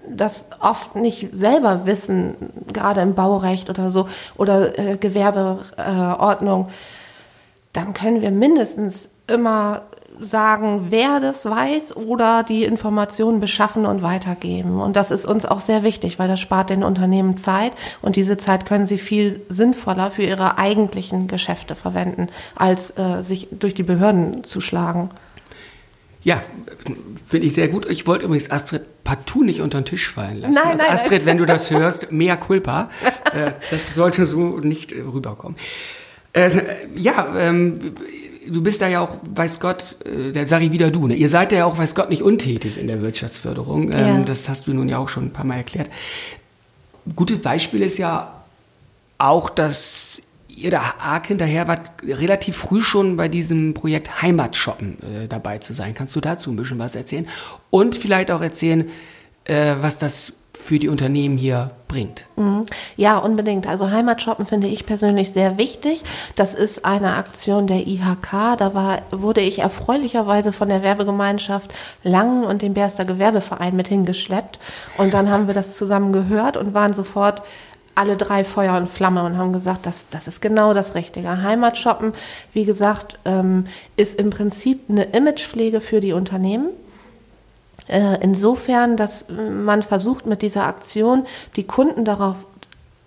das 0.09 0.45
oft 0.59 0.95
nicht 0.95 1.29
selber 1.33 1.85
wissen, 1.85 2.35
gerade 2.71 3.01
im 3.01 3.13
Baurecht 3.13 3.69
oder 3.69 3.91
so 3.91 4.07
oder 4.37 4.77
äh, 4.77 4.97
Gewerbeordnung, 4.97 6.69
dann 7.73 7.93
können 7.93 8.21
wir 8.21 8.31
mindestens 8.31 9.09
immer 9.27 9.83
sagen, 10.19 10.87
wer 10.89 11.19
das 11.19 11.45
weiß 11.45 11.95
oder 11.95 12.43
die 12.43 12.63
Informationen 12.63 13.39
beschaffen 13.39 13.85
und 13.85 14.01
weitergeben. 14.01 14.79
Und 14.79 14.95
das 14.95 15.11
ist 15.11 15.25
uns 15.25 15.45
auch 15.45 15.59
sehr 15.59 15.83
wichtig, 15.83 16.19
weil 16.19 16.27
das 16.27 16.39
spart 16.39 16.69
den 16.69 16.83
Unternehmen 16.83 17.37
Zeit 17.37 17.73
und 18.01 18.15
diese 18.15 18.37
Zeit 18.37 18.65
können 18.65 18.85
sie 18.85 18.97
viel 18.97 19.41
sinnvoller 19.49 20.11
für 20.11 20.23
ihre 20.23 20.57
eigentlichen 20.57 21.27
Geschäfte 21.27 21.75
verwenden, 21.75 22.27
als 22.55 22.97
äh, 22.97 23.21
sich 23.21 23.47
durch 23.51 23.73
die 23.73 23.83
Behörden 23.83 24.43
zu 24.43 24.61
schlagen. 24.61 25.09
Ja, 26.23 26.41
finde 27.25 27.47
ich 27.47 27.53
sehr 27.53 27.69
gut. 27.69 27.89
Ich 27.89 28.05
wollte 28.05 28.25
übrigens 28.25 28.51
Astrid 28.51 29.03
partout 29.03 29.43
nicht 29.43 29.61
unter 29.61 29.79
den 29.79 29.85
Tisch 29.85 30.09
fallen 30.09 30.41
lassen. 30.41 30.55
Nein, 30.55 30.73
also 30.73 30.83
nein, 30.83 30.93
Astrid, 30.93 31.25
wenn 31.25 31.37
du 31.37 31.45
das 31.45 31.71
hörst, 31.71 32.11
mea 32.11 32.35
culpa. 32.35 32.89
Äh, 33.33 33.51
das 33.71 33.95
sollte 33.95 34.25
so 34.25 34.57
nicht 34.59 34.91
rüberkommen. 34.91 35.57
Äh, 36.33 36.49
ja, 36.95 37.27
ähm, 37.37 37.93
du 38.49 38.61
bist 38.61 38.81
da 38.81 38.87
ja 38.87 39.01
auch, 39.01 39.17
weiß 39.35 39.59
Gott, 39.59 39.97
äh, 40.05 40.31
da 40.31 40.45
sage 40.45 40.65
ich 40.65 40.71
wieder 40.71 40.91
du, 40.91 41.07
ne? 41.07 41.15
ihr 41.15 41.29
seid 41.29 41.51
ja 41.51 41.65
auch, 41.65 41.77
weiß 41.77 41.95
Gott, 41.95 42.09
nicht 42.09 42.21
untätig 42.21 42.77
in 42.79 42.87
der 42.87 43.01
Wirtschaftsförderung. 43.01 43.91
Ähm, 43.91 43.97
Ja. 43.97 44.19
Das 44.21 44.49
hast 44.49 44.67
du 44.67 44.73
nun 44.73 44.89
ja 44.89 44.97
auch 44.97 45.09
schon 45.09 45.25
ein 45.25 45.33
paar 45.33 45.45
Mal 45.45 45.57
erklärt. 45.57 45.89
Gutes 47.15 47.41
Beispiel 47.41 47.81
ist 47.81 47.97
ja 47.97 48.43
auch, 49.17 49.49
dass 49.49 50.21
ihr 50.47 50.71
da 50.71 50.81
arg 50.99 51.27
hinterher 51.27 51.67
wart, 51.67 51.91
relativ 52.03 52.57
früh 52.57 52.81
schon 52.81 53.15
bei 53.15 53.27
diesem 53.27 53.73
Projekt 53.73 54.21
Heimatshoppen 54.21 54.97
äh, 54.99 55.27
dabei 55.27 55.59
zu 55.59 55.73
sein. 55.73 55.93
Kannst 55.93 56.15
du 56.15 56.21
dazu 56.21 56.51
ein 56.51 56.55
bisschen 56.55 56.79
was 56.79 56.95
erzählen? 56.95 57.27
Und 57.69 57.95
vielleicht 57.95 58.31
auch 58.31 58.41
erzählen, 58.41 58.89
äh, 59.45 59.75
was 59.79 59.97
das 59.97 60.33
für 60.57 60.79
die 60.79 60.89
Unternehmen 60.89 61.37
hier 61.37 61.71
bringt. 61.87 62.25
Ja, 62.97 63.19
unbedingt. 63.19 63.67
Also 63.67 63.89
Heimatshoppen 63.89 64.45
finde 64.45 64.67
ich 64.67 64.85
persönlich 64.85 65.31
sehr 65.31 65.57
wichtig. 65.57 66.03
Das 66.35 66.53
ist 66.53 66.83
eine 66.85 67.15
Aktion 67.15 67.67
der 67.67 67.87
IHK. 67.87 68.57
Da 68.57 68.73
war, 68.73 69.01
wurde 69.11 69.41
ich 69.41 69.59
erfreulicherweise 69.59 70.51
von 70.51 70.69
der 70.69 70.81
Werbegemeinschaft 70.81 71.73
Langen 72.03 72.43
und 72.43 72.61
dem 72.61 72.73
Berster 72.73 73.05
Gewerbeverein 73.05 73.75
mit 73.75 73.87
hingeschleppt. 73.87 74.59
Und 74.97 75.13
dann 75.13 75.29
haben 75.29 75.47
wir 75.47 75.53
das 75.53 75.77
zusammen 75.77 76.11
gehört 76.11 76.57
und 76.57 76.73
waren 76.73 76.93
sofort 76.93 77.41
alle 77.97 78.15
drei 78.15 78.43
Feuer 78.43 78.77
und 78.77 78.89
Flamme 78.89 79.23
und 79.23 79.37
haben 79.37 79.53
gesagt, 79.53 79.85
das, 79.87 80.07
das 80.09 80.27
ist 80.27 80.39
genau 80.39 80.73
das 80.73 80.93
Richtige. 80.93 81.41
Heimatshoppen, 81.41 82.13
wie 82.53 82.63
gesagt, 82.63 83.17
ähm, 83.25 83.65
ist 83.95 84.19
im 84.19 84.29
Prinzip 84.29 84.81
eine 84.89 85.05
Imagepflege 85.05 85.81
für 85.81 85.99
die 85.99 86.13
Unternehmen. 86.13 86.69
Äh, 87.87 88.17
insofern, 88.21 88.97
dass 88.97 89.27
man 89.29 89.81
versucht 89.81 90.25
mit 90.25 90.41
dieser 90.41 90.65
Aktion 90.65 91.25
die 91.55 91.65
Kunden 91.65 92.05
darauf 92.05 92.35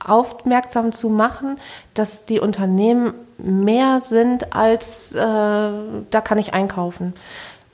aufmerksam 0.04 0.92
zu 0.92 1.08
machen, 1.10 1.58
dass 1.94 2.25
die 2.25 2.40
Unternehmen 2.40 3.12
mehr 3.38 4.00
sind 4.00 4.54
als 4.54 5.14
äh, 5.14 5.18
da 5.18 6.20
kann 6.22 6.38
ich 6.38 6.54
einkaufen. 6.54 7.14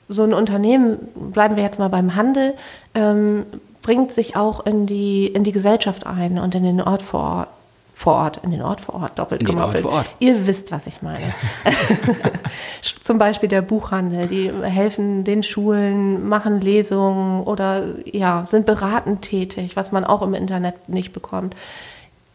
So 0.09 0.23
ein 0.23 0.33
Unternehmen, 0.33 0.99
bleiben 1.15 1.55
wir 1.55 1.63
jetzt 1.63 1.79
mal 1.79 1.89
beim 1.89 2.15
Handel, 2.15 2.53
ähm, 2.95 3.45
bringt 3.81 4.11
sich 4.11 4.35
auch 4.35 4.65
in 4.65 4.85
die, 4.85 5.27
in 5.27 5.43
die 5.43 5.51
Gesellschaft 5.51 6.05
ein 6.05 6.39
und 6.39 6.55
in 6.55 6.63
den 6.63 6.81
Ort 6.81 7.01
vor 7.01 7.21
Ort. 7.21 7.49
Vor 7.97 8.13
Ort, 8.13 8.37
in 8.43 8.51
den 8.51 8.61
Ort 8.61 8.79
vor 8.79 8.93
Ort, 8.93 9.17
doppelt 9.17 9.41
In 9.41 9.47
den 9.47 9.57
Ort 9.57 9.79
vor 9.79 9.91
Ort. 9.91 10.09
Ihr 10.19 10.45
wisst, 10.45 10.71
was 10.71 10.85
ich 10.85 11.01
meine. 11.01 11.33
Zum 13.01 13.17
Beispiel 13.17 13.49
der 13.49 13.63
Buchhandel, 13.63 14.27
die 14.27 14.51
helfen 14.51 15.23
den 15.23 15.41
Schulen, 15.41 16.29
machen 16.29 16.61
Lesungen 16.61 17.41
oder 17.41 17.95
ja, 18.05 18.45
sind 18.45 18.67
beratend 18.67 19.23
tätig, 19.23 19.75
was 19.75 19.91
man 19.91 20.05
auch 20.05 20.21
im 20.21 20.35
Internet 20.35 20.89
nicht 20.89 21.11
bekommt. 21.11 21.55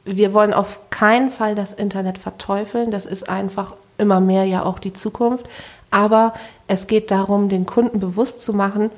Wir 0.04 0.34
wollen 0.34 0.52
auf 0.52 0.80
keinen 0.90 1.30
Fall 1.30 1.54
das 1.54 1.72
Internet 1.72 2.18
verteufeln, 2.18 2.90
das 2.90 3.06
ist 3.06 3.28
einfach 3.28 3.74
immer 3.98 4.18
mehr 4.18 4.44
ja 4.44 4.64
auch 4.64 4.80
die 4.80 4.92
Zukunft. 4.92 5.46
Aber 5.92 6.34
es 6.66 6.88
geht 6.88 7.12
darum, 7.12 7.48
den 7.48 7.66
Kunden 7.66 8.00
bewusst 8.00 8.40
zu 8.40 8.52
machen, 8.52 8.90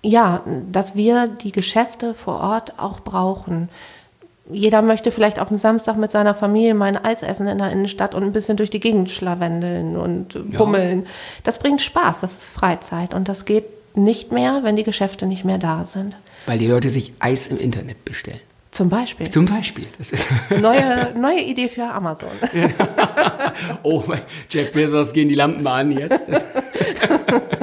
ja, 0.00 0.40
dass 0.72 0.94
wir 0.94 1.28
die 1.28 1.52
Geschäfte 1.52 2.14
vor 2.14 2.40
Ort 2.40 2.78
auch 2.78 3.00
brauchen. 3.00 3.68
Jeder 4.52 4.82
möchte 4.82 5.10
vielleicht 5.10 5.38
auf 5.38 5.48
dem 5.48 5.58
Samstag 5.58 5.96
mit 5.96 6.10
seiner 6.10 6.34
Familie 6.34 6.74
mal 6.74 6.86
ein 6.86 7.04
Eis 7.04 7.22
essen 7.22 7.46
in 7.46 7.58
der 7.58 7.70
Innenstadt 7.70 8.14
und 8.14 8.22
ein 8.22 8.32
bisschen 8.32 8.56
durch 8.56 8.70
die 8.70 8.80
Gegend 8.80 9.10
schlawendeln 9.10 9.96
und 9.96 10.56
bummeln. 10.56 11.06
Das 11.44 11.58
bringt 11.58 11.82
Spaß, 11.82 12.20
das 12.20 12.36
ist 12.36 12.44
Freizeit 12.46 13.14
und 13.14 13.28
das 13.28 13.44
geht 13.44 13.64
nicht 13.96 14.32
mehr, 14.32 14.60
wenn 14.62 14.76
die 14.76 14.84
Geschäfte 14.84 15.26
nicht 15.26 15.44
mehr 15.44 15.58
da 15.58 15.84
sind. 15.84 16.16
Weil 16.46 16.58
die 16.58 16.66
Leute 16.66 16.90
sich 16.90 17.12
Eis 17.18 17.46
im 17.48 17.58
Internet 17.58 18.04
bestellen. 18.04 18.40
Zum 18.70 18.88
Beispiel. 18.88 19.28
Zum 19.28 19.46
Beispiel. 19.46 19.86
Das 19.98 20.12
ist 20.12 20.28
Neue, 20.60 21.12
neue 21.18 21.40
Idee 21.40 21.68
für 21.68 21.84
Amazon. 21.84 22.30
oh, 23.82 24.02
Jeff 24.48 24.72
Bezos 24.72 25.12
gehen 25.12 25.28
die 25.28 25.34
Lampen 25.34 25.66
an 25.66 25.90
jetzt. 25.90 26.24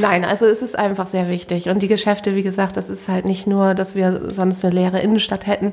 Nein, 0.00 0.24
also 0.24 0.46
es 0.46 0.62
ist 0.62 0.78
einfach 0.78 1.06
sehr 1.06 1.28
wichtig. 1.28 1.68
Und 1.68 1.82
die 1.82 1.88
Geschäfte, 1.88 2.34
wie 2.34 2.42
gesagt, 2.42 2.76
das 2.76 2.88
ist 2.88 3.08
halt 3.08 3.24
nicht 3.24 3.46
nur, 3.46 3.74
dass 3.74 3.94
wir 3.94 4.30
sonst 4.30 4.64
eine 4.64 4.74
leere 4.74 5.00
Innenstadt 5.00 5.46
hätten, 5.46 5.72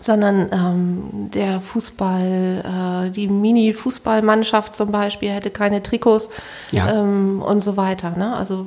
sondern 0.00 0.48
ähm, 0.52 1.30
der 1.30 1.60
Fußball, 1.60 3.06
äh, 3.06 3.10
die 3.10 3.28
Mini-Fußballmannschaft 3.28 4.74
zum 4.74 4.90
Beispiel 4.90 5.30
hätte 5.30 5.50
keine 5.50 5.82
Trikots 5.82 6.28
Ja. 6.70 6.92
ähm, 7.00 7.42
und 7.42 7.62
so 7.62 7.76
weiter. 7.76 8.10
Ne? 8.16 8.34
Also 8.34 8.66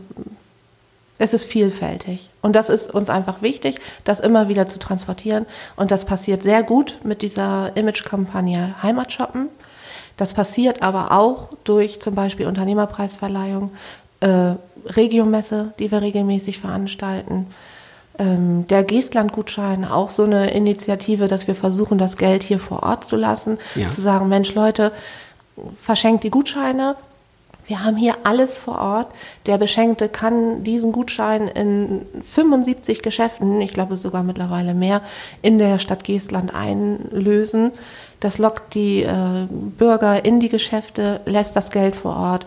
es 1.17 1.33
ist 1.33 1.45
vielfältig. 1.45 2.29
Und 2.41 2.55
das 2.55 2.69
ist 2.69 2.93
uns 2.93 3.09
einfach 3.09 3.41
wichtig, 3.41 3.79
das 4.03 4.19
immer 4.19 4.49
wieder 4.49 4.67
zu 4.67 4.79
transportieren. 4.79 5.45
Und 5.75 5.91
das 5.91 6.05
passiert 6.05 6.43
sehr 6.43 6.61
gut 6.61 6.99
mit 7.03 7.21
dieser 7.21 7.75
Image-Kampagne 7.75 8.75
Heimatshoppen. 8.83 9.47
Das 10.17 10.33
passiert 10.33 10.81
aber 10.81 11.11
auch 11.11 11.49
durch 11.63 11.99
zum 12.01 12.15
Beispiel 12.15 12.47
Unternehmerpreisverleihung, 12.47 13.71
äh, 14.25 14.55
Regiomesse, 14.87 15.73
die 15.79 15.91
wir 15.91 16.01
regelmäßig 16.01 16.59
veranstalten. 16.59 17.47
Ähm, 18.17 18.65
der 18.67 18.83
Geestland-Gutschein, 18.83 19.85
auch 19.85 20.09
so 20.09 20.23
eine 20.23 20.51
Initiative, 20.51 21.27
dass 21.27 21.47
wir 21.47 21.55
versuchen, 21.55 21.97
das 21.97 22.17
Geld 22.17 22.43
hier 22.43 22.59
vor 22.59 22.83
Ort 22.83 23.03
zu 23.03 23.15
lassen. 23.15 23.57
Ja. 23.75 23.87
Zu 23.87 24.01
sagen, 24.01 24.29
Mensch, 24.29 24.53
Leute, 24.55 24.91
verschenkt 25.81 26.23
die 26.23 26.29
Gutscheine. 26.29 26.95
Wir 27.67 27.83
haben 27.83 27.97
hier 27.97 28.13
alles 28.23 28.57
vor 28.57 28.77
Ort. 28.79 29.07
Der 29.47 29.57
Beschenkte 29.57 30.07
kann 30.07 30.63
diesen 30.63 30.91
Gutschein 30.91 31.47
in 31.47 32.05
75 32.31 33.01
Geschäften, 33.01 33.59
ich 33.59 33.73
glaube 33.73 33.97
sogar 33.97 34.23
mittlerweile 34.23 34.75
mehr, 34.75 35.01
in 35.41 35.57
der 35.57 35.79
Stadt 35.79 36.03
Geestland 36.03 36.53
einlösen. 36.53 37.71
Das 38.19 38.37
lockt 38.37 38.75
die 38.75 39.01
äh, 39.01 39.47
Bürger 39.49 40.23
in 40.25 40.39
die 40.39 40.49
Geschäfte, 40.49 41.21
lässt 41.25 41.55
das 41.55 41.71
Geld 41.71 41.95
vor 41.95 42.15
Ort. 42.15 42.45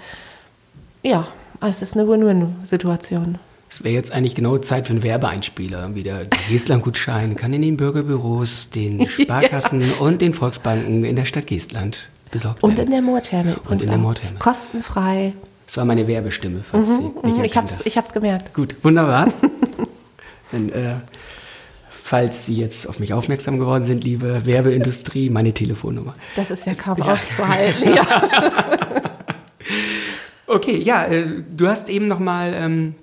Ja, 1.03 1.27
es 1.61 1.83
ist 1.83 1.97
eine 1.97 2.09
Win-Win-Situation. 2.09 3.39
es 3.71 3.83
wäre 3.85 3.95
jetzt 3.95 4.13
eigentlich 4.13 4.35
genau 4.35 4.59
Zeit 4.59 4.87
für 4.87 4.93
einen 4.93 5.03
Werbeeinspieler. 5.03 5.95
Wieder 5.95 6.25
der 6.25 6.39
Geestland-Gutschein 6.49 7.37
kann 7.37 7.53
in 7.53 7.63
den 7.63 7.77
Bürgerbüros, 7.77 8.71
den 8.71 9.09
Sparkassen 9.09 9.83
und 10.01 10.23
den 10.23 10.35
Volksbanken 10.35 11.05
in 11.05 11.17
der 11.17 11.25
Stadt 11.25 11.47
Geestland 11.47 12.09
besorgt 12.31 12.63
Und 12.63 12.73
in 12.73 12.77
werden. 12.79 12.91
der 12.93 13.03
Moortherme. 13.03 13.51
Und 13.51 13.57
in 13.57 13.63
übrigens 13.65 13.87
der. 13.87 13.99
Moortherme. 13.99 14.39
Kostenfrei. 14.39 15.33
Das 15.67 15.77
war 15.77 15.85
meine 15.85 16.07
Werbestimme, 16.07 16.61
falls 16.63 16.87
Sie 16.89 16.93
nicht 16.99 17.23
Mhm, 17.39 17.45
Ich 17.45 17.57
hab's, 17.57 17.85
ich 17.85 17.97
hab's 17.99 18.13
gemerkt. 18.13 18.55
Gut, 18.55 18.77
wunderbar. 18.83 19.29
Dann, 20.53 20.71
äh, 20.71 20.95
falls 21.91 22.47
Sie 22.47 22.57
jetzt 22.57 22.89
auf 22.89 23.01
mich 23.01 23.13
aufmerksam 23.13 23.59
geworden 23.59 23.85
sind, 23.85 24.03
liebe 24.03 24.47
Werbeindustrie, 24.47 25.29
meine 25.29 25.53
Telefonnummer. 25.53 26.15
Das 26.37 26.51
ist 26.51 26.65
ja 26.65 26.73
kaum 26.75 27.03
auszuhalten. 27.03 27.95
Ja. 27.95 29.03
Okay, 30.49 30.79
ja, 30.79 31.05
äh, 31.05 31.25
du 31.55 31.69
hast 31.69 31.89
eben 31.89 32.09
noch 32.09 32.19
mal. 32.19 32.53
Ähm, 32.55 32.95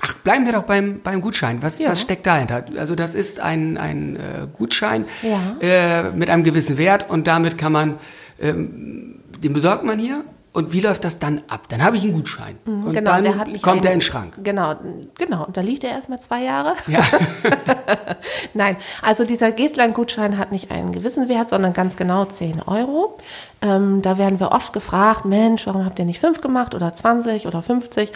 ach, 0.00 0.14
bleiben 0.14 0.46
wir 0.46 0.52
doch 0.52 0.62
beim, 0.62 1.00
beim 1.02 1.20
Gutschein. 1.20 1.62
Was, 1.62 1.78
Ja. 1.78 1.90
was 1.90 2.00
steckt 2.00 2.26
dahinter? 2.26 2.64
Also 2.78 2.94
das 2.94 3.14
ist 3.14 3.40
ein, 3.40 3.76
ein 3.78 4.16
äh, 4.16 4.46
Gutschein 4.52 5.04
Ja. 5.22 5.56
äh, 5.60 6.10
mit 6.12 6.30
einem 6.30 6.44
gewissen 6.44 6.78
Wert 6.78 7.10
und 7.10 7.26
damit 7.26 7.58
kann 7.58 7.72
man, 7.72 7.94
ähm, 8.40 9.20
den 9.42 9.52
besorgt 9.52 9.84
man 9.84 9.98
hier. 9.98 10.24
Und 10.54 10.72
wie 10.72 10.80
läuft 10.80 11.02
das 11.04 11.18
dann 11.18 11.42
ab? 11.48 11.66
Dann 11.68 11.82
habe 11.84 11.96
ich 11.96 12.04
einen 12.04 12.12
Gutschein. 12.14 12.56
und 12.64 12.92
genau, 12.94 13.10
dann 13.20 13.24
kommt 13.24 13.66
er 13.66 13.68
einen- 13.72 13.76
in 13.78 13.82
den 13.82 14.00
Schrank. 14.00 14.38
Genau, 14.42 14.74
genau. 15.18 15.44
Und 15.46 15.56
da 15.56 15.60
liegt 15.60 15.82
er 15.84 15.90
erstmal 15.90 16.20
zwei 16.20 16.44
Jahre. 16.44 16.74
Ja. 16.86 17.00
Nein, 18.54 18.76
also 19.02 19.24
dieser 19.24 19.50
Geestland-Gutschein 19.52 20.38
hat 20.38 20.52
nicht 20.52 20.70
einen 20.70 20.92
gewissen 20.92 21.28
Wert, 21.28 21.50
sondern 21.50 21.72
ganz 21.72 21.96
genau 21.96 22.24
10 22.24 22.62
Euro. 22.62 23.18
Ähm, 23.62 24.00
da 24.02 24.16
werden 24.16 24.38
wir 24.40 24.52
oft 24.52 24.72
gefragt, 24.72 25.24
Mensch, 25.24 25.66
warum 25.66 25.84
habt 25.84 25.98
ihr 25.98 26.04
nicht 26.04 26.20
5 26.20 26.40
gemacht 26.40 26.74
oder 26.74 26.94
20 26.94 27.46
oder 27.46 27.60
50? 27.62 28.12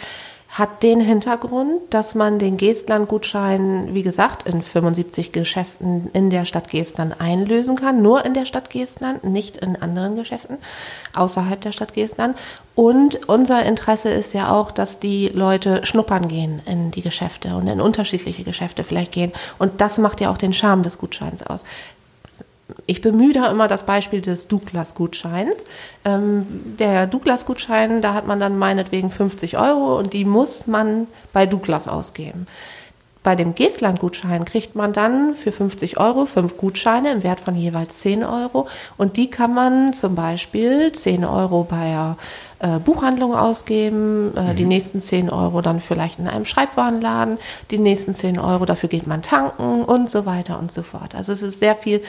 Hat 0.49 0.81
den 0.81 0.99
Hintergrund, 0.99 1.81
dass 1.91 2.15
man 2.15 2.39
den 2.39 2.57
Geestland-Gutschein, 2.57 3.93
wie 3.93 4.01
gesagt, 4.01 4.47
in 4.47 4.63
75 4.63 5.31
Geschäften 5.31 6.09
in 6.13 6.31
der 6.31 6.45
Stadt 6.45 6.69
Geestland 6.69 7.21
einlösen 7.21 7.75
kann. 7.75 8.01
Nur 8.01 8.25
in 8.25 8.33
der 8.33 8.45
Stadt 8.45 8.71
Geestland, 8.71 9.23
nicht 9.23 9.57
in 9.57 9.75
anderen 9.75 10.15
Geschäften 10.15 10.57
außerhalb 11.13 11.61
der 11.61 11.71
Stadt 11.71 11.93
Geestland. 11.93 12.35
Und 12.73 13.29
unser 13.29 13.63
Interesse 13.63 14.09
ist 14.09 14.33
ja 14.33 14.51
auch, 14.51 14.71
dass 14.71 14.99
die 14.99 15.29
Leute 15.29 15.85
schnuppern 15.85 16.27
gehen 16.27 16.61
in 16.65 16.89
die 16.89 17.03
Geschäfte 17.03 17.55
und 17.55 17.67
in 17.67 17.79
unterschiedliche 17.79 18.43
Geschäfte 18.43 18.83
vielleicht 18.83 19.11
gehen. 19.11 19.31
Und 19.59 19.81
das 19.81 19.99
macht 19.99 20.19
ja 20.19 20.31
auch 20.31 20.37
den 20.37 20.53
Charme 20.53 20.81
des 20.81 20.97
Gutscheins 20.97 21.43
aus 21.43 21.63
ich 22.89 23.01
bemühe 23.01 23.33
da 23.33 23.51
immer 23.51 23.67
das 23.67 23.83
Beispiel 23.83 24.19
des 24.19 24.47
Douglas-Gutscheins. 24.47 25.65
Ähm, 26.05 26.47
der 26.79 27.05
Douglas-Gutschein, 27.05 28.01
da 28.01 28.15
hat 28.15 28.25
man 28.25 28.39
dann 28.39 28.57
meinetwegen 28.57 29.11
50 29.11 29.59
Euro 29.59 29.99
und 29.99 30.13
die 30.13 30.25
muss 30.25 30.65
man 30.65 31.05
bei 31.31 31.45
Douglas 31.45 31.87
ausgeben. 31.87 32.47
Bei 33.21 33.35
dem 33.35 33.53
Geestland-Gutschein 33.53 34.43
kriegt 34.43 34.75
man 34.75 34.91
dann 34.91 35.35
für 35.35 35.51
50 35.51 35.99
Euro 35.99 36.25
fünf 36.25 36.57
Gutscheine 36.57 37.11
im 37.11 37.21
Wert 37.21 37.41
von 37.41 37.55
jeweils 37.55 37.99
10 37.99 38.23
Euro 38.23 38.67
und 38.97 39.17
die 39.17 39.29
kann 39.29 39.53
man 39.53 39.93
zum 39.93 40.15
Beispiel 40.15 40.91
10 40.91 41.25
Euro 41.25 41.65
bei 41.69 42.15
äh, 42.57 42.79
Buchhandlung 42.79 43.35
ausgeben, 43.35 44.33
äh, 44.35 44.53
mhm. 44.53 44.55
die 44.55 44.65
nächsten 44.65 44.99
10 44.99 45.29
Euro 45.29 45.61
dann 45.61 45.79
vielleicht 45.79 46.17
in 46.17 46.27
einem 46.27 46.45
Schreibwarenladen, 46.45 47.37
die 47.69 47.77
nächsten 47.77 48.15
10 48.15 48.39
Euro 48.39 48.65
dafür 48.65 48.89
geht 48.89 49.05
man 49.05 49.21
tanken 49.21 49.83
und 49.83 50.09
so 50.09 50.25
weiter 50.25 50.57
und 50.57 50.71
so 50.71 50.81
fort. 50.81 51.13
Also 51.13 51.33
es 51.33 51.43
ist 51.43 51.59
sehr 51.59 51.75
viel 51.75 52.01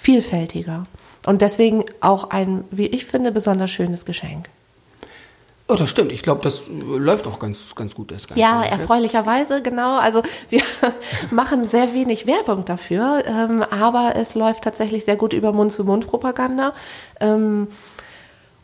vielfältiger. 0.00 0.84
Und 1.26 1.42
deswegen 1.42 1.84
auch 2.00 2.30
ein, 2.30 2.64
wie 2.70 2.86
ich 2.86 3.04
finde, 3.04 3.32
besonders 3.32 3.70
schönes 3.70 4.04
Geschenk. 4.04 4.48
Oh, 5.68 5.74
das 5.74 5.88
stimmt. 5.88 6.10
Ich 6.10 6.22
glaube, 6.22 6.40
das 6.42 6.64
läuft 6.68 7.26
auch 7.28 7.38
ganz, 7.38 7.74
ganz 7.76 7.94
gut. 7.94 8.10
Das 8.10 8.26
Ganze. 8.26 8.40
ja, 8.40 8.64
erfreulicherweise, 8.64 9.62
genau. 9.62 9.98
Also 9.98 10.22
wir 10.48 10.62
machen 11.30 11.64
sehr 11.64 11.94
wenig 11.94 12.26
Werbung 12.26 12.64
dafür, 12.64 13.22
ähm, 13.24 13.62
aber 13.70 14.14
es 14.16 14.34
läuft 14.34 14.64
tatsächlich 14.64 15.04
sehr 15.04 15.14
gut 15.16 15.32
über 15.32 15.52
Mund-zu-Mund-Propaganda. 15.52 16.72
Ähm, 17.20 17.68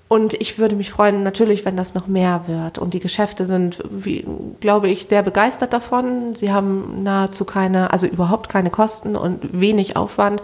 und 0.09 0.35
ich 0.35 0.59
würde 0.59 0.75
mich 0.75 0.91
freuen, 0.91 1.23
natürlich, 1.23 1.65
wenn 1.65 1.77
das 1.77 1.95
noch 1.95 2.07
mehr 2.07 2.45
wird. 2.47 2.79
Und 2.79 2.95
die 2.95 3.01
Geschäfte 3.01 3.45
sind, 3.45 3.83
wie, 3.89 4.25
glaube 4.61 4.89
ich, 4.89 5.07
sehr 5.07 5.23
begeistert 5.23 5.73
davon. 5.73 6.35
Sie 6.35 6.53
haben 6.53 7.03
nahezu 7.03 7.45
keine, 7.45 7.93
also 7.93 8.07
überhaupt 8.07 8.49
keine 8.49 8.71
Kosten 8.71 9.17
und 9.17 9.61
wenig 9.61 9.97
Aufwand 9.97 10.43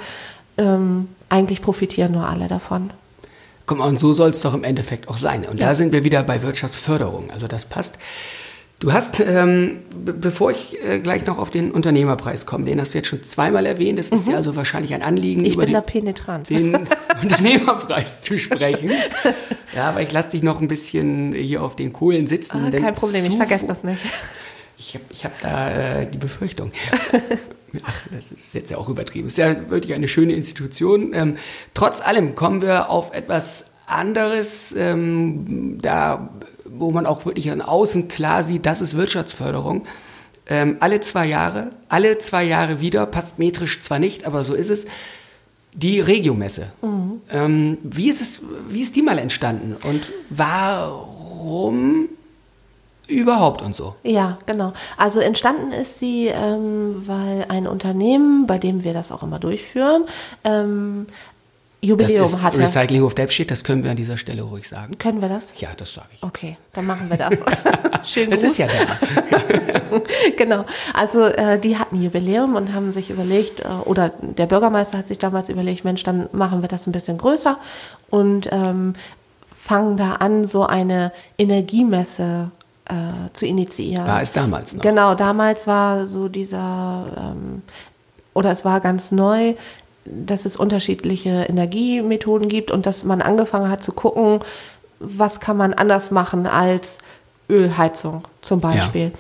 ähm, 0.63 1.09
eigentlich 1.29 1.63
profitieren 1.63 2.13
nur 2.13 2.29
alle 2.29 2.49
davon. 2.49 2.91
Guck 3.67 3.79
mal, 3.79 3.89
und 3.89 3.99
so 3.99 4.13
soll 4.13 4.31
es 4.31 4.41
doch 4.41 4.55
im 4.55 4.65
Endeffekt 4.65 5.09
auch 5.09 5.19
sein. 5.19 5.45
Und 5.45 5.61
ja. 5.61 5.69
da 5.69 5.75
sind 5.75 5.93
wir 5.93 6.05
wieder 6.05 6.23
bei 6.23 6.43
Wirtschaftsförderung. 6.43 7.31
Also 7.31 7.47
das 7.47 7.65
passt. 7.67 7.99
Du 8.83 8.93
hast, 8.93 9.21
ähm, 9.21 9.79
bevor 9.95 10.51
ich 10.51 10.77
äh, 10.85 10.99
gleich 10.99 11.25
noch 11.25 11.39
auf 11.39 11.53
den 11.53 11.71
Unternehmerpreis 11.71 12.47
komme, 12.47 12.65
den 12.65 12.81
hast 12.81 12.95
du 12.95 12.99
jetzt 12.99 13.07
schon 13.07 13.23
zweimal 13.23 13.65
erwähnt. 13.65 13.97
Das 13.97 14.09
ist 14.09 14.27
mhm. 14.27 14.33
dir 14.33 14.37
also 14.39 14.57
wahrscheinlich 14.57 14.93
ein 14.93 15.03
Anliegen, 15.03 15.45
ich 15.45 15.55
über 15.55 15.67
den, 15.67 15.81
penetrant. 15.85 16.51
den 16.51 16.75
Unternehmerpreis 17.23 18.23
zu 18.23 18.39
sprechen. 18.39 18.91
Ja, 19.75 19.89
aber 19.89 20.03
ich 20.03 20.13
lasse 20.13 20.33
dich 20.33 20.43
noch 20.43 20.61
ein 20.61 20.69
bisschen 20.69 21.33
hier 21.33 21.63
auf 21.63 21.77
den 21.77 21.95
Kohlen 21.95 22.27
sitzen. 22.27 22.67
Ah, 22.67 22.71
kein 22.71 22.95
Problem, 22.95 23.25
ich 23.25 23.39
vergesse 23.39 23.67
das 23.67 23.83
nicht. 23.83 24.03
Ich 24.77 24.93
habe 24.93 25.05
ich 25.11 25.25
hab 25.25 25.41
da 25.41 25.71
äh, 25.71 26.07
die 26.07 26.19
Befürchtung. 26.19 26.73
Ach, 27.85 28.01
das 28.11 28.31
ist 28.31 28.55
jetzt 28.55 28.71
ja 28.71 28.77
auch 28.79 28.89
übertrieben. 28.89 29.29
Ist 29.29 29.39
ja 29.39 29.71
wirklich 29.71 29.95
eine 29.95 30.09
schöne 30.09 30.35
Institution. 30.35 31.13
Ähm, 31.15 31.37
trotz 31.75 32.01
allem 32.01 32.35
kommen 32.35 32.63
wir 32.63 32.91
auf 32.91 33.13
etwas 33.15 33.67
anderes, 33.87 34.75
ähm, 34.77 35.79
da, 35.81 36.31
wo 36.65 36.91
man 36.91 37.07
auch 37.07 37.25
wirklich 37.27 37.51
an 37.51 37.61
außen 37.61 38.09
klar 38.09 38.45
sieht, 38.45 38.67
das 38.67 38.81
ist 38.81 38.97
Wirtschaftsförderung. 38.97 39.85
Ähm, 40.47 40.77
alle 40.81 41.01
zwei 41.01 41.27
Jahre, 41.27 41.71
alle 41.89 42.19
zwei 42.19 42.45
Jahre 42.45 42.81
wieder, 42.81 43.07
passt 43.07 43.39
metrisch 43.39 43.81
zwar 43.81 43.99
nicht, 43.99 44.25
aber 44.25 44.45
so 44.45 44.55
ist 44.55 44.71
es. 44.71 44.87
Die 45.75 46.01
Regiomesse. 46.01 46.73
Mhm. 46.83 47.21
Ähm, 47.31 47.79
wie 47.83 48.11
ist 48.11 48.21
es, 48.21 48.43
wie 48.69 48.83
ist 48.83 48.95
die 48.97 49.03
mal 49.03 49.19
entstanden 49.19 49.77
und 49.85 50.13
warum 50.29 52.09
überhaupt 53.13 53.63
und 53.63 53.75
so. 53.75 53.95
Ja, 54.03 54.39
genau. 54.47 54.73
Also 54.97 55.21
entstanden 55.21 55.73
ist 55.73 55.99
sie, 55.99 56.27
ähm, 56.29 57.03
weil 57.07 57.47
ein 57.49 57.67
Unternehmen, 57.67 58.47
bei 58.47 58.59
dem 58.59 58.85
wir 58.85 58.93
das 58.93 59.13
auch 59.13 59.23
immer 59.23 59.39
durchführen, 59.39 60.05
ähm, 60.45 61.07
Jubiläum 61.85 62.23
das 62.23 62.35
ist 62.35 62.43
hatte. 62.43 62.61
Recycling 62.61 63.03
of 63.03 63.15
Debt 63.15 63.51
das 63.51 63.65
können 63.65 63.83
wir 63.83 63.91
an 63.91 63.97
dieser 63.97 64.17
Stelle 64.17 64.43
ruhig 64.43 64.69
sagen. 64.69 64.99
Können 64.99 65.21
wir 65.21 65.29
das? 65.29 65.53
Ja, 65.57 65.71
das 65.77 65.95
sage 65.95 66.07
ich. 66.15 66.23
Okay, 66.23 66.57
dann 66.75 66.87
machen 66.87 67.11
wir 67.11 67.17
das. 67.17 67.41
Schön 68.05 68.31
Es 68.31 68.45
ist 68.45 68.59
ja 68.59 68.69
da. 68.69 70.01
genau. 70.37 70.65
Also 70.95 71.25
äh, 71.25 71.59
die 71.59 71.77
hatten 71.79 72.01
Jubiläum 72.01 72.55
und 72.55 72.73
haben 72.73 72.93
sich 72.93 73.11
überlegt, 73.11 73.61
äh, 73.61 73.69
oder 73.85 74.13
der 74.21 74.47
Bürgermeister 74.47 74.99
hat 74.99 75.09
sich 75.09 75.19
damals 75.19 75.49
überlegt, 75.49 75.85
Mensch, 75.85 76.05
dann 76.05 76.29
machen 76.31 76.63
wir 76.63 76.69
das 76.69 76.87
ein 76.87 76.93
bisschen 76.93 77.19
größer 77.19 77.59
und 78.11 78.49
ähm, 78.53 78.95
fangen 79.53 79.97
da 79.97 80.13
an, 80.15 80.45
so 80.45 80.65
eine 80.65 81.11
Energiemesse 81.37 82.53
äh, 82.93 83.33
zu 83.33 83.47
initiieren. 83.47 84.07
War 84.07 84.21
es 84.21 84.33
damals 84.33 84.75
noch? 84.75 84.83
Genau, 84.83 85.15
damals 85.15 85.67
war 85.67 86.07
so 86.07 86.29
dieser, 86.29 87.07
ähm, 87.17 87.63
oder 88.35 88.51
es 88.51 88.65
war 88.65 88.81
ganz 88.81 89.13
neu, 89.13 89.55
dass 90.05 90.45
es 90.45 90.57
unterschiedliche 90.57 91.47
Energiemethoden 91.49 92.49
gibt 92.49 92.71
und 92.71 92.87
dass 92.87 93.05
man 93.05 93.23
angefangen 93.23 93.71
hat 93.71 93.83
zu 93.83 93.93
gucken, 93.93 94.41
was 94.99 95.41
kann 95.41 95.57
man 95.57 95.73
anders 95.73 96.11
machen 96.11 96.47
als 96.47 96.99
Ölheizung 97.49 98.25
zum 98.41 98.61
Beispiel. 98.61 99.13
Ja. 99.13 99.19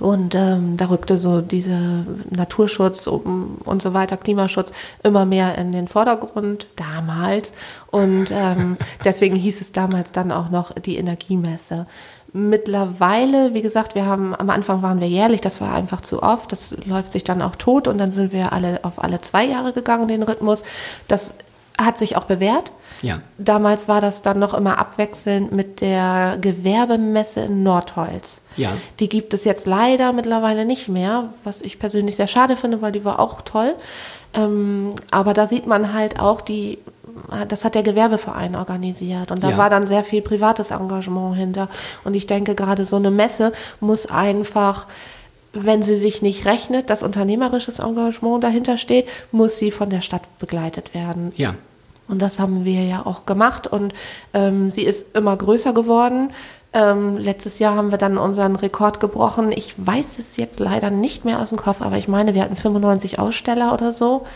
Und 0.00 0.34
ähm, 0.34 0.76
da 0.76 0.86
rückte 0.86 1.18
so 1.18 1.40
dieser 1.40 2.04
Naturschutz 2.30 3.06
und 3.06 3.82
so 3.82 3.94
weiter, 3.94 4.16
Klimaschutz 4.16 4.72
immer 5.02 5.24
mehr 5.24 5.56
in 5.56 5.72
den 5.72 5.88
Vordergrund 5.88 6.66
damals. 6.76 7.52
Und 7.90 8.30
ähm, 8.30 8.76
deswegen 9.04 9.36
hieß 9.36 9.60
es 9.60 9.72
damals 9.72 10.12
dann 10.12 10.32
auch 10.32 10.50
noch 10.50 10.72
die 10.72 10.96
Energiemesse. 10.96 11.86
Mittlerweile, 12.32 13.54
wie 13.54 13.62
gesagt, 13.62 13.94
wir 13.94 14.06
haben 14.06 14.34
am 14.34 14.50
Anfang 14.50 14.82
waren 14.82 15.00
wir 15.00 15.06
jährlich, 15.06 15.40
das 15.40 15.60
war 15.60 15.72
einfach 15.72 16.00
zu 16.00 16.20
oft, 16.20 16.50
das 16.50 16.74
läuft 16.84 17.12
sich 17.12 17.22
dann 17.22 17.40
auch 17.40 17.54
tot 17.54 17.86
und 17.86 17.96
dann 17.98 18.10
sind 18.10 18.32
wir 18.32 18.52
alle 18.52 18.80
auf 18.82 19.00
alle 19.00 19.20
zwei 19.20 19.44
Jahre 19.44 19.72
gegangen, 19.72 20.08
den 20.08 20.24
Rhythmus. 20.24 20.64
Das 21.06 21.36
hat 21.78 21.98
sich 21.98 22.16
auch 22.16 22.24
bewährt. 22.24 22.72
Ja. 23.02 23.20
Damals 23.38 23.88
war 23.88 24.00
das 24.00 24.22
dann 24.22 24.38
noch 24.38 24.54
immer 24.54 24.78
abwechselnd 24.78 25.52
mit 25.52 25.80
der 25.80 26.38
Gewerbemesse 26.40 27.40
in 27.40 27.62
Nordholz. 27.62 28.40
Ja. 28.56 28.70
Die 29.00 29.08
gibt 29.08 29.34
es 29.34 29.44
jetzt 29.44 29.66
leider 29.66 30.12
mittlerweile 30.12 30.64
nicht 30.64 30.88
mehr, 30.88 31.30
was 31.42 31.60
ich 31.60 31.78
persönlich 31.78 32.16
sehr 32.16 32.28
schade 32.28 32.56
finde, 32.56 32.80
weil 32.80 32.92
die 32.92 33.04
war 33.04 33.18
auch 33.18 33.42
toll. 33.42 33.74
Ähm, 34.32 34.94
aber 35.10 35.34
da 35.34 35.46
sieht 35.46 35.66
man 35.66 35.92
halt 35.92 36.20
auch 36.20 36.40
die 36.40 36.78
das 37.48 37.64
hat 37.64 37.74
der 37.74 37.82
Gewerbeverein 37.82 38.56
organisiert 38.56 39.30
und 39.30 39.42
da 39.44 39.50
ja. 39.50 39.58
war 39.58 39.70
dann 39.70 39.86
sehr 39.86 40.04
viel 40.04 40.22
privates 40.22 40.70
Engagement 40.70 41.36
hinter. 41.36 41.68
Und 42.02 42.14
ich 42.14 42.26
denke, 42.26 42.54
gerade 42.54 42.86
so 42.86 42.96
eine 42.96 43.10
Messe 43.10 43.52
muss 43.80 44.06
einfach 44.06 44.86
wenn 45.54 45.82
sie 45.82 45.96
sich 45.96 46.22
nicht 46.22 46.44
rechnet, 46.44 46.90
dass 46.90 47.02
unternehmerisches 47.02 47.78
Engagement 47.78 48.42
dahinter 48.42 48.76
steht, 48.76 49.06
muss 49.32 49.56
sie 49.56 49.70
von 49.70 49.90
der 49.90 50.00
Stadt 50.00 50.22
begleitet 50.38 50.94
werden. 50.94 51.32
Ja. 51.36 51.54
Und 52.06 52.20
das 52.20 52.38
haben 52.38 52.64
wir 52.64 52.84
ja 52.84 53.06
auch 53.06 53.24
gemacht 53.24 53.66
und 53.66 53.94
ähm, 54.34 54.70
sie 54.70 54.82
ist 54.82 55.16
immer 55.16 55.36
größer 55.36 55.72
geworden. 55.72 56.30
Ähm, 56.74 57.16
letztes 57.16 57.60
Jahr 57.60 57.76
haben 57.76 57.92
wir 57.92 57.98
dann 57.98 58.18
unseren 58.18 58.56
Rekord 58.56 59.00
gebrochen. 59.00 59.52
Ich 59.52 59.74
weiß 59.78 60.18
es 60.18 60.36
jetzt 60.36 60.58
leider 60.58 60.90
nicht 60.90 61.24
mehr 61.24 61.40
aus 61.40 61.50
dem 61.50 61.58
Kopf, 61.58 61.80
aber 61.80 61.96
ich 61.96 62.08
meine, 62.08 62.34
wir 62.34 62.42
hatten 62.42 62.56
95 62.56 63.18
Aussteller 63.18 63.72
oder 63.72 63.92
so. 63.92 64.26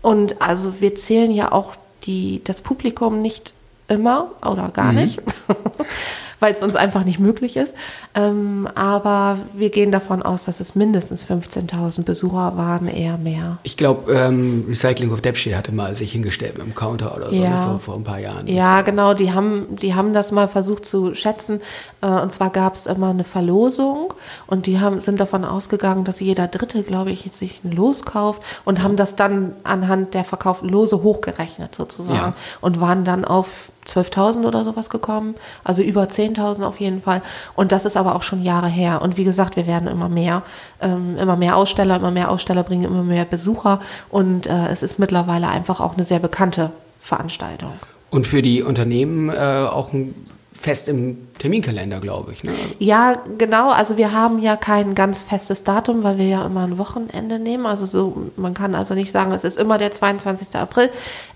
Und 0.00 0.42
also 0.42 0.80
wir 0.80 0.94
zählen 0.94 1.30
ja 1.30 1.52
auch 1.52 1.74
die, 2.04 2.40
das 2.44 2.60
Publikum 2.60 3.22
nicht 3.22 3.52
immer 3.88 4.32
oder 4.44 4.70
gar 4.72 4.92
mhm. 4.92 4.98
nicht. 4.98 5.22
weil 6.42 6.52
es 6.52 6.62
uns 6.62 6.76
einfach 6.76 7.04
nicht 7.04 7.20
möglich 7.20 7.56
ist. 7.56 7.74
Ähm, 8.14 8.68
aber 8.74 9.38
wir 9.52 9.70
gehen 9.70 9.92
davon 9.92 10.22
aus, 10.22 10.44
dass 10.44 10.60
es 10.60 10.74
mindestens 10.74 11.24
15.000 11.24 12.02
Besucher 12.02 12.56
waren, 12.56 12.88
eher 12.88 13.16
mehr. 13.16 13.58
Ich 13.62 13.76
glaube, 13.76 14.12
ähm, 14.12 14.64
Recycling 14.68 15.12
of 15.12 15.22
Depsche 15.22 15.56
hatte 15.56 15.72
mal 15.72 15.94
sich 15.94 16.12
hingestellt 16.12 16.58
mit 16.58 16.66
dem 16.66 16.74
Counter 16.74 17.16
oder 17.16 17.30
so 17.30 17.36
ja. 17.36 17.48
ne, 17.48 17.56
vor, 17.64 17.78
vor 17.78 17.94
ein 17.94 18.04
paar 18.04 18.18
Jahren. 18.18 18.48
Ja, 18.48 18.82
genau, 18.82 19.14
die 19.14 19.32
haben, 19.32 19.76
die 19.76 19.94
haben 19.94 20.12
das 20.12 20.32
mal 20.32 20.48
versucht 20.48 20.84
zu 20.84 21.14
schätzen. 21.14 21.60
Äh, 22.00 22.06
und 22.06 22.32
zwar 22.32 22.50
gab 22.50 22.74
es 22.74 22.86
immer 22.86 23.10
eine 23.10 23.24
Verlosung 23.24 24.12
und 24.48 24.66
die 24.66 24.80
haben, 24.80 25.00
sind 25.00 25.20
davon 25.20 25.44
ausgegangen, 25.44 26.02
dass 26.02 26.18
jeder 26.18 26.48
Dritte, 26.48 26.82
glaube 26.82 27.12
ich, 27.12 27.28
sich 27.32 27.60
ein 27.64 27.70
Los 27.70 28.04
kauft 28.04 28.42
und 28.64 28.78
ja. 28.78 28.84
haben 28.84 28.96
das 28.96 29.14
dann 29.14 29.52
anhand 29.62 30.14
der 30.14 30.24
verkauften 30.24 30.68
Lose 30.68 31.02
hochgerechnet 31.04 31.74
sozusagen 31.74 32.16
ja. 32.16 32.34
und 32.60 32.80
waren 32.80 33.04
dann 33.04 33.24
auf 33.24 33.68
12.000 33.86 34.46
oder 34.46 34.64
sowas 34.64 34.90
gekommen, 34.90 35.34
also 35.64 35.82
über 35.82 36.04
10.000 36.04 36.62
auf 36.62 36.80
jeden 36.80 37.02
Fall. 37.02 37.22
Und 37.54 37.72
das 37.72 37.84
ist 37.84 37.96
aber 37.96 38.14
auch 38.14 38.22
schon 38.22 38.42
Jahre 38.42 38.68
her. 38.68 39.02
Und 39.02 39.16
wie 39.16 39.24
gesagt, 39.24 39.56
wir 39.56 39.66
werden 39.66 39.88
immer 39.88 40.08
mehr, 40.08 40.42
ähm, 40.80 41.16
immer 41.18 41.36
mehr 41.36 41.56
Aussteller, 41.56 41.96
immer 41.96 42.10
mehr 42.10 42.30
Aussteller 42.30 42.62
bringen 42.62 42.84
immer 42.84 43.02
mehr 43.02 43.24
Besucher. 43.24 43.80
Und 44.08 44.46
äh, 44.46 44.68
es 44.68 44.82
ist 44.82 44.98
mittlerweile 44.98 45.48
einfach 45.48 45.80
auch 45.80 45.94
eine 45.94 46.04
sehr 46.04 46.20
bekannte 46.20 46.70
Veranstaltung. 47.00 47.72
Und 48.10 48.26
für 48.26 48.42
die 48.42 48.62
Unternehmen 48.62 49.30
äh, 49.30 49.66
auch 49.68 49.92
ein 49.92 50.14
fest 50.62 50.88
im 50.88 51.18
Terminkalender, 51.38 51.98
glaube 51.98 52.32
ich. 52.32 52.44
Ne? 52.44 52.52
Ja, 52.78 53.14
genau. 53.36 53.70
Also 53.70 53.96
wir 53.96 54.12
haben 54.12 54.38
ja 54.38 54.56
kein 54.56 54.94
ganz 54.94 55.22
festes 55.24 55.64
Datum, 55.64 56.04
weil 56.04 56.18
wir 56.18 56.26
ja 56.26 56.46
immer 56.46 56.62
ein 56.62 56.78
Wochenende 56.78 57.40
nehmen. 57.40 57.66
Also 57.66 57.84
so, 57.84 58.30
man 58.36 58.54
kann 58.54 58.76
also 58.76 58.94
nicht 58.94 59.10
sagen, 59.10 59.32
es 59.32 59.42
ist 59.42 59.58
immer 59.58 59.76
der 59.76 59.90
22. 59.90 60.54
April, 60.54 60.90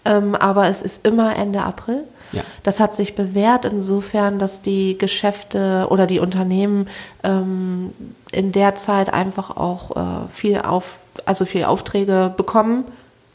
ähm, 0.04 0.36
aber 0.36 0.68
es 0.68 0.80
ist 0.80 1.04
immer 1.04 1.34
Ende 1.34 1.62
April. 1.62 2.04
Ja. 2.32 2.42
Das 2.62 2.80
hat 2.80 2.94
sich 2.94 3.14
bewährt 3.14 3.64
insofern, 3.64 4.38
dass 4.38 4.62
die 4.62 4.98
Geschäfte 4.98 5.86
oder 5.90 6.06
die 6.06 6.20
Unternehmen 6.20 6.88
ähm, 7.22 7.92
in 8.32 8.52
der 8.52 8.74
Zeit 8.74 9.12
einfach 9.12 9.56
auch 9.56 9.96
äh, 9.96 10.28
viel 10.32 10.60
auf, 10.60 10.98
also 11.24 11.44
viel 11.44 11.64
Aufträge 11.64 12.32
bekommen 12.36 12.84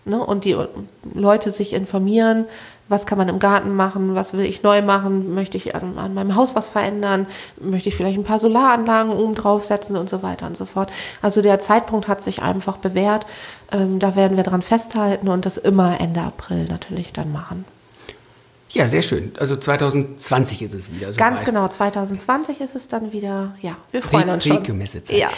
ne? 0.06 0.24
und 0.24 0.46
die 0.46 0.56
Leute 1.14 1.52
sich 1.52 1.74
informieren, 1.74 2.46
was 2.92 3.06
kann 3.06 3.18
man 3.18 3.30
im 3.30 3.40
Garten 3.40 3.74
machen, 3.74 4.16
was 4.16 4.34
will 4.34 4.46
ich 4.46 4.64
neu 4.64 4.82
machen, 4.82 5.34
möchte 5.34 5.56
ich 5.56 5.74
an, 5.74 5.98
an 5.98 6.14
meinem 6.14 6.36
Haus 6.36 6.56
was 6.56 6.68
verändern, 6.68 7.26
möchte 7.60 7.88
ich 7.88 7.96
vielleicht 7.96 8.18
ein 8.18 8.26
paar 8.26 8.38
Solaranlagen 8.38 9.14
oben 9.14 9.34
draufsetzen 9.34 9.96
und 9.96 10.10
so 10.10 10.22
weiter 10.22 10.46
und 10.46 10.58
so 10.58 10.66
fort. 10.66 10.92
Also 11.22 11.42
der 11.42 11.60
Zeitpunkt 11.60 12.10
hat 12.10 12.22
sich 12.22 12.42
einfach 12.42 12.78
bewährt. 12.78 13.26
Ähm, 13.72 14.00
da 14.00 14.18
werden 14.18 14.36
wir 14.36 14.44
dran 14.44 14.62
festhalten 14.62 15.30
und 15.30 15.46
das 15.46 15.56
immer 15.56 16.02
Ende 16.02 16.22
April 16.22 16.66
natürlich 16.66 17.14
dann 17.14 17.32
machen. 17.32 17.66
Ja, 18.74 18.88
sehr 18.88 19.02
schön. 19.02 19.34
Also 19.38 19.58
2020 19.58 20.62
ist 20.62 20.74
es 20.74 20.92
wieder. 20.94 21.12
So 21.12 21.20
Ganz 21.20 21.40
weit. 21.40 21.46
genau, 21.46 21.68
2020 21.68 22.62
ist 22.62 22.76
es 22.76 22.88
dann 22.88 23.12
wieder, 23.12 23.56
ja, 23.62 23.78
wir 23.92 24.02
freuen 24.02 24.30
uns 24.30 24.46
schon. 24.46 24.58
Regelmäßige 24.58 25.04
Zeit. 25.04 25.18
Ja. 25.18 25.30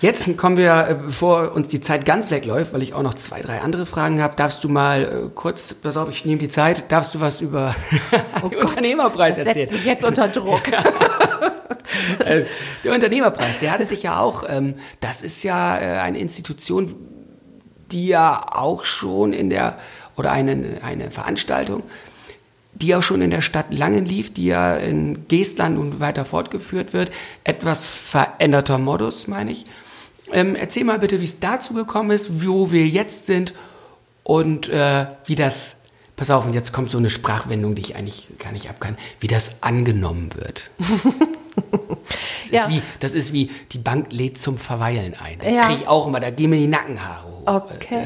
Jetzt 0.00 0.36
kommen 0.36 0.58
wir, 0.58 0.86
äh, 0.88 0.94
bevor 0.94 1.52
uns 1.52 1.68
die 1.68 1.80
Zeit 1.80 2.04
ganz 2.04 2.30
wegläuft, 2.30 2.74
weil 2.74 2.82
ich 2.82 2.92
auch 2.92 3.02
noch 3.02 3.14
zwei, 3.14 3.40
drei 3.40 3.60
andere 3.60 3.86
Fragen 3.86 4.20
habe, 4.20 4.36
darfst 4.36 4.62
du 4.62 4.68
mal 4.68 5.02
äh, 5.02 5.30
kurz, 5.34 5.72
pass 5.72 5.96
auf, 5.96 6.10
ich 6.10 6.26
nehme 6.26 6.38
die 6.38 6.48
Zeit, 6.48 6.92
darfst 6.92 7.14
du 7.14 7.20
was 7.20 7.40
über 7.40 7.74
den 8.50 8.58
Unternehmerpreis 8.58 9.36
Das 9.36 9.46
erzählen? 9.46 9.68
setzt 9.68 9.72
mich 9.72 9.86
jetzt 9.86 10.04
unter 10.04 10.28
Druck. 10.28 10.62
Äh, 12.24 12.44
der 12.82 12.94
Unternehmerpreis, 12.94 13.58
der 13.58 13.72
hat 13.72 13.86
sich 13.86 14.02
ja 14.02 14.18
auch, 14.18 14.44
ähm, 14.48 14.74
das 15.00 15.22
ist 15.22 15.42
ja 15.42 15.78
äh, 15.78 15.98
eine 15.98 16.18
Institution, 16.18 16.94
die 17.92 18.08
ja 18.08 18.40
auch 18.52 18.84
schon 18.84 19.32
in 19.32 19.50
der, 19.50 19.78
oder 20.16 20.32
eine, 20.32 20.78
eine 20.82 21.10
Veranstaltung, 21.10 21.82
die 22.74 22.94
auch 22.94 23.02
schon 23.02 23.22
in 23.22 23.30
der 23.30 23.40
Stadt 23.40 23.72
Langen 23.72 24.04
lief, 24.04 24.32
die 24.32 24.46
ja 24.46 24.76
in 24.76 25.26
Geestland 25.28 25.78
und 25.78 26.00
weiter 26.00 26.24
fortgeführt 26.24 26.92
wird. 26.92 27.10
Etwas 27.44 27.86
veränderter 27.86 28.78
Modus, 28.78 29.28
meine 29.28 29.52
ich. 29.52 29.66
Ähm, 30.32 30.54
erzähl 30.54 30.84
mal 30.84 30.98
bitte, 30.98 31.20
wie 31.20 31.24
es 31.24 31.40
dazu 31.40 31.74
gekommen 31.74 32.10
ist, 32.10 32.44
wo 32.44 32.72
wir 32.72 32.86
jetzt 32.86 33.26
sind 33.26 33.54
und 34.22 34.68
äh, 34.68 35.06
wie 35.26 35.34
das, 35.34 35.76
pass 36.16 36.30
auf, 36.30 36.46
und 36.46 36.54
jetzt 36.54 36.72
kommt 36.72 36.90
so 36.90 36.98
eine 36.98 37.10
Sprachwendung, 37.10 37.74
die 37.74 37.82
ich 37.82 37.96
eigentlich 37.96 38.28
gar 38.38 38.52
nicht 38.52 38.68
ab 38.68 38.80
kann, 38.80 38.96
wie 39.20 39.26
das 39.26 39.62
angenommen 39.62 40.30
wird. 40.34 40.70
Das, 41.56 42.50
Ja. 42.50 42.62
ist 42.64 42.70
wie, 42.70 42.82
das 43.00 43.14
ist 43.14 43.32
wie, 43.32 43.50
die 43.72 43.78
Bank 43.78 44.08
lädt 44.10 44.38
zum 44.38 44.58
Verweilen 44.58 45.14
ein. 45.22 45.38
Da 45.40 45.48
Ja. 45.48 45.66
kriege 45.66 45.80
ich 45.82 45.88
auch 45.88 46.06
immer, 46.06 46.20
da 46.20 46.30
gehen 46.30 46.50
mir 46.50 46.58
die 46.58 46.66
Nackenhaare 46.66 47.24
hoch. 47.24 47.30
Okay. 47.46 48.02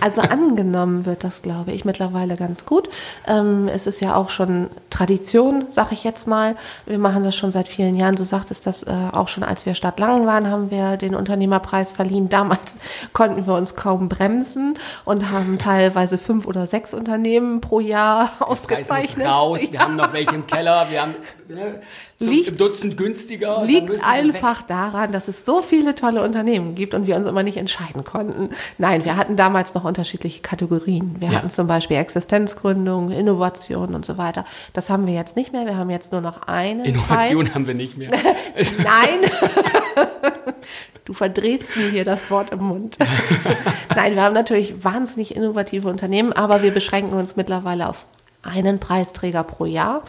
Also 0.00 0.20
angenommen 0.20 1.04
wird 1.04 1.24
das, 1.24 1.42
glaube 1.42 1.72
ich, 1.72 1.84
mittlerweile 1.84 2.36
ganz 2.36 2.66
gut. 2.66 2.88
Ähm, 3.26 3.68
es 3.72 3.88
ist 3.88 4.00
ja 4.00 4.14
auch 4.14 4.30
schon 4.30 4.70
Tradition, 4.90 5.66
sag 5.70 5.90
ich 5.90 6.04
jetzt 6.04 6.28
mal. 6.28 6.54
Wir 6.86 6.98
machen 6.98 7.24
das 7.24 7.34
schon 7.34 7.50
seit 7.50 7.66
vielen 7.66 7.96
Jahren. 7.96 8.14
Du 8.14 8.24
sagtest 8.24 8.66
das 8.66 8.84
äh, 8.84 8.92
auch 9.12 9.26
schon, 9.28 9.42
als 9.42 9.66
wir 9.66 9.74
Stadt 9.74 9.98
Langen 9.98 10.24
waren, 10.26 10.48
haben 10.48 10.70
wir 10.70 10.96
den 10.96 11.16
Unternehmerpreis 11.16 11.90
verliehen. 11.90 12.28
Damals 12.28 12.76
konnten 13.12 13.44
wir 13.46 13.54
uns 13.54 13.74
kaum 13.74 14.08
bremsen 14.08 14.74
und 15.04 15.30
haben 15.32 15.58
teilweise 15.58 16.16
fünf 16.16 16.46
oder 16.46 16.66
sechs 16.68 16.94
Unternehmen 16.94 17.60
pro 17.60 17.80
Jahr 17.80 18.28
Preis 18.38 18.48
muss 18.48 18.48
ausgezeichnet. 18.60 19.26
raus, 19.26 19.60
wir 19.70 19.80
haben 19.80 19.96
noch 19.96 20.12
welche 20.12 20.34
im 20.34 20.46
Keller, 20.46 20.86
wir 20.90 21.02
haben 21.02 21.14
ne, 21.48 21.80
Liegt- 22.20 22.60
Dutzend 22.60 22.96
günstiger. 22.96 23.64
Liegt 23.64 24.04
einfach 24.06 24.62
daran, 24.62 25.10
dass 25.12 25.26
es 25.28 25.44
so 25.46 25.62
viele 25.62 25.94
tolle 25.94 26.22
Unternehmen 26.22 26.74
gibt 26.74 26.92
und 26.94 27.06
wir 27.06 27.16
uns 27.16 27.26
immer 27.26 27.42
nicht 27.42 27.56
entscheiden 27.56 28.04
konnten. 28.04 28.50
Nein, 28.78 29.04
wir 29.04 29.16
hatten 29.16 29.36
damals 29.36 29.74
noch 29.74 29.84
unterschiedliche 29.84 30.40
Kategorien. 30.40 31.16
Wir 31.18 31.28
Ja. 31.28 31.34
hatten 31.38 31.50
zum 31.50 31.66
Beispiel 31.66 31.96
Existenzgründung, 31.96 33.10
Innovation 33.10 33.94
und 33.94 34.04
so 34.04 34.18
weiter. 34.18 34.44
Das 34.74 34.90
haben 34.90 35.06
wir 35.06 35.14
jetzt 35.14 35.34
nicht 35.36 35.52
mehr. 35.52 35.64
Wir 35.64 35.76
haben 35.76 35.88
jetzt 35.90 36.12
nur 36.12 36.20
noch 36.20 36.42
einen 36.46 36.84
Innovation 36.84 37.44
Preis. 37.46 37.54
haben 37.54 37.66
wir 37.66 37.74
nicht 37.74 37.96
mehr. 37.96 38.10
Nein. 38.54 39.30
Du 41.06 41.14
verdrehst 41.14 41.76
mir 41.76 41.88
hier 41.88 42.04
das 42.04 42.30
Wort 42.30 42.50
im 42.52 42.60
Mund. 42.60 42.96
Nein, 43.96 44.14
wir 44.14 44.22
haben 44.22 44.34
natürlich 44.34 44.84
wahnsinnig 44.84 45.34
innovative 45.34 45.88
Unternehmen, 45.88 46.32
aber 46.32 46.62
wir 46.62 46.70
beschränken 46.72 47.14
uns 47.14 47.34
mittlerweile 47.34 47.88
auf 47.88 48.04
einen 48.42 48.78
Preisträger 48.78 49.42
pro 49.44 49.66
Jahr. 49.66 50.02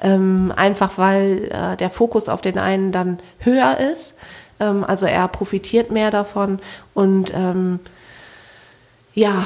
Ähm, 0.00 0.52
einfach 0.56 0.96
weil 0.96 1.50
äh, 1.50 1.76
der 1.76 1.90
Fokus 1.90 2.28
auf 2.28 2.40
den 2.40 2.58
einen 2.58 2.92
dann 2.92 3.18
höher 3.38 3.78
ist. 3.78 4.14
Ähm, 4.60 4.84
also 4.84 5.06
er 5.06 5.28
profitiert 5.28 5.90
mehr 5.90 6.10
davon 6.10 6.60
und 6.94 7.32
ähm, 7.34 7.80
ja, 9.14 9.44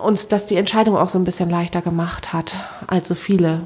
uns 0.00 0.28
das 0.28 0.46
die 0.46 0.56
Entscheidung 0.56 0.96
auch 0.96 1.08
so 1.08 1.18
ein 1.18 1.24
bisschen 1.24 1.50
leichter 1.50 1.82
gemacht 1.82 2.32
hat, 2.32 2.52
als 2.86 3.08
so 3.08 3.16
viele 3.16 3.62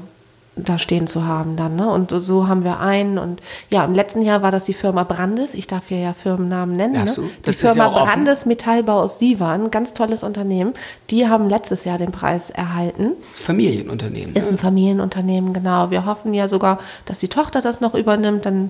da 0.55 0.77
stehen 0.77 1.07
zu 1.07 1.25
haben 1.25 1.55
dann. 1.55 1.75
Ne? 1.75 1.89
Und 1.89 2.11
so 2.11 2.47
haben 2.47 2.63
wir 2.63 2.79
einen. 2.79 3.17
Und 3.17 3.41
ja, 3.71 3.83
im 3.83 3.95
letzten 3.95 4.21
Jahr 4.21 4.41
war 4.41 4.51
das 4.51 4.65
die 4.65 4.73
Firma 4.73 5.03
Brandes. 5.03 5.53
Ich 5.55 5.67
darf 5.67 5.87
hier 5.87 5.99
ja 5.99 6.13
Firmennamen 6.13 6.75
nennen. 6.75 6.95
Ach 6.97 7.05
Ne? 7.05 7.11
so, 7.11 7.21
Die 7.23 7.41
das 7.41 7.55
ist 7.55 7.61
Firma 7.61 7.85
ja. 7.85 8.05
Brandes 8.05 8.45
Metallbau 8.45 8.99
aus 9.01 9.19
Sivan, 9.19 9.71
ganz 9.71 9.93
tolles 9.93 10.21
Unternehmen. 10.23 10.73
Die 11.09 11.27
haben 11.27 11.49
letztes 11.49 11.85
Jahr 11.85 11.97
den 11.97 12.11
Preis 12.11 12.49
erhalten. 12.49 13.13
Das 13.31 13.39
Familienunternehmen. 13.39 14.35
Ist 14.35 14.51
ein 14.51 14.57
Familienunternehmen, 14.59 15.53
genau. 15.53 15.89
Wir 15.89 16.05
hoffen 16.05 16.33
ja 16.33 16.47
sogar, 16.47 16.79
dass 17.05 17.19
die 17.19 17.29
Tochter 17.29 17.61
das 17.61 17.81
noch 17.81 17.95
übernimmt. 17.95 18.45
Dann 18.45 18.69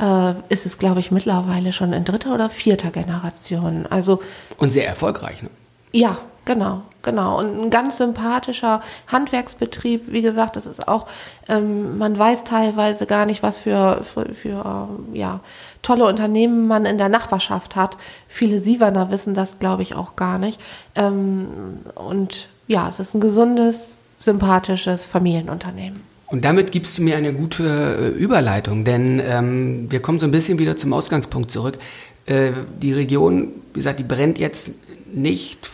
äh, 0.00 0.34
ist 0.48 0.66
es, 0.66 0.78
glaube 0.78 1.00
ich, 1.00 1.10
mittlerweile 1.10 1.72
schon 1.72 1.92
in 1.92 2.04
dritter 2.04 2.34
oder 2.34 2.50
vierter 2.50 2.90
Generation. 2.90 3.86
Also 3.88 4.20
Und 4.58 4.72
sehr 4.72 4.86
erfolgreich. 4.86 5.42
Ne? 5.42 5.50
ja, 5.92 6.18
genau, 6.44 6.82
genau. 7.02 7.38
Und 7.38 7.60
ein 7.60 7.70
ganz 7.70 7.98
sympathischer 7.98 8.82
Handwerksbetrieb, 9.08 10.12
wie 10.12 10.22
gesagt, 10.22 10.56
das 10.56 10.66
ist 10.66 10.86
auch, 10.88 11.06
ähm, 11.48 11.98
man 11.98 12.18
weiß 12.18 12.44
teilweise 12.44 13.06
gar 13.06 13.26
nicht, 13.26 13.42
was 13.42 13.60
für, 13.60 14.02
für, 14.04 14.34
für 14.34 14.88
ähm, 14.90 15.14
ja, 15.14 15.40
tolle 15.82 16.06
Unternehmen 16.06 16.66
man 16.66 16.86
in 16.86 16.98
der 16.98 17.08
Nachbarschaft 17.08 17.76
hat. 17.76 17.96
Viele 18.28 18.58
Sieverner 18.58 19.10
wissen 19.10 19.34
das, 19.34 19.58
glaube 19.58 19.82
ich, 19.82 19.94
auch 19.94 20.16
gar 20.16 20.38
nicht. 20.38 20.60
Ähm, 20.94 21.46
und 21.94 22.48
ja, 22.66 22.88
es 22.88 23.00
ist 23.00 23.14
ein 23.14 23.20
gesundes, 23.20 23.94
sympathisches 24.16 25.04
Familienunternehmen. 25.04 26.10
Und 26.30 26.44
damit 26.44 26.70
gibst 26.70 26.96
du 26.96 27.02
mir 27.02 27.16
eine 27.16 27.32
gute 27.32 27.64
äh, 27.64 28.08
Überleitung, 28.16 28.84
denn 28.84 29.20
ähm, 29.24 29.90
wir 29.90 30.00
kommen 30.00 30.20
so 30.20 30.26
ein 30.26 30.30
bisschen 30.30 30.60
wieder 30.60 30.76
zum 30.76 30.92
Ausgangspunkt 30.92 31.50
zurück. 31.50 31.78
Äh, 32.26 32.52
die 32.80 32.92
Region, 32.92 33.48
wie 33.74 33.80
gesagt, 33.80 33.98
die 33.98 34.04
brennt 34.04 34.38
jetzt 34.38 34.72
nicht 35.12 35.66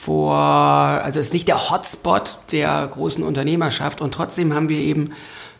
vor, 0.00 0.34
also 0.34 1.20
ist 1.20 1.34
nicht 1.34 1.46
der 1.46 1.70
Hotspot 1.70 2.38
der 2.52 2.88
großen 2.90 3.22
Unternehmerschaft 3.22 4.00
und 4.00 4.14
trotzdem 4.14 4.54
haben 4.54 4.70
wir 4.70 4.78
eben, 4.78 5.10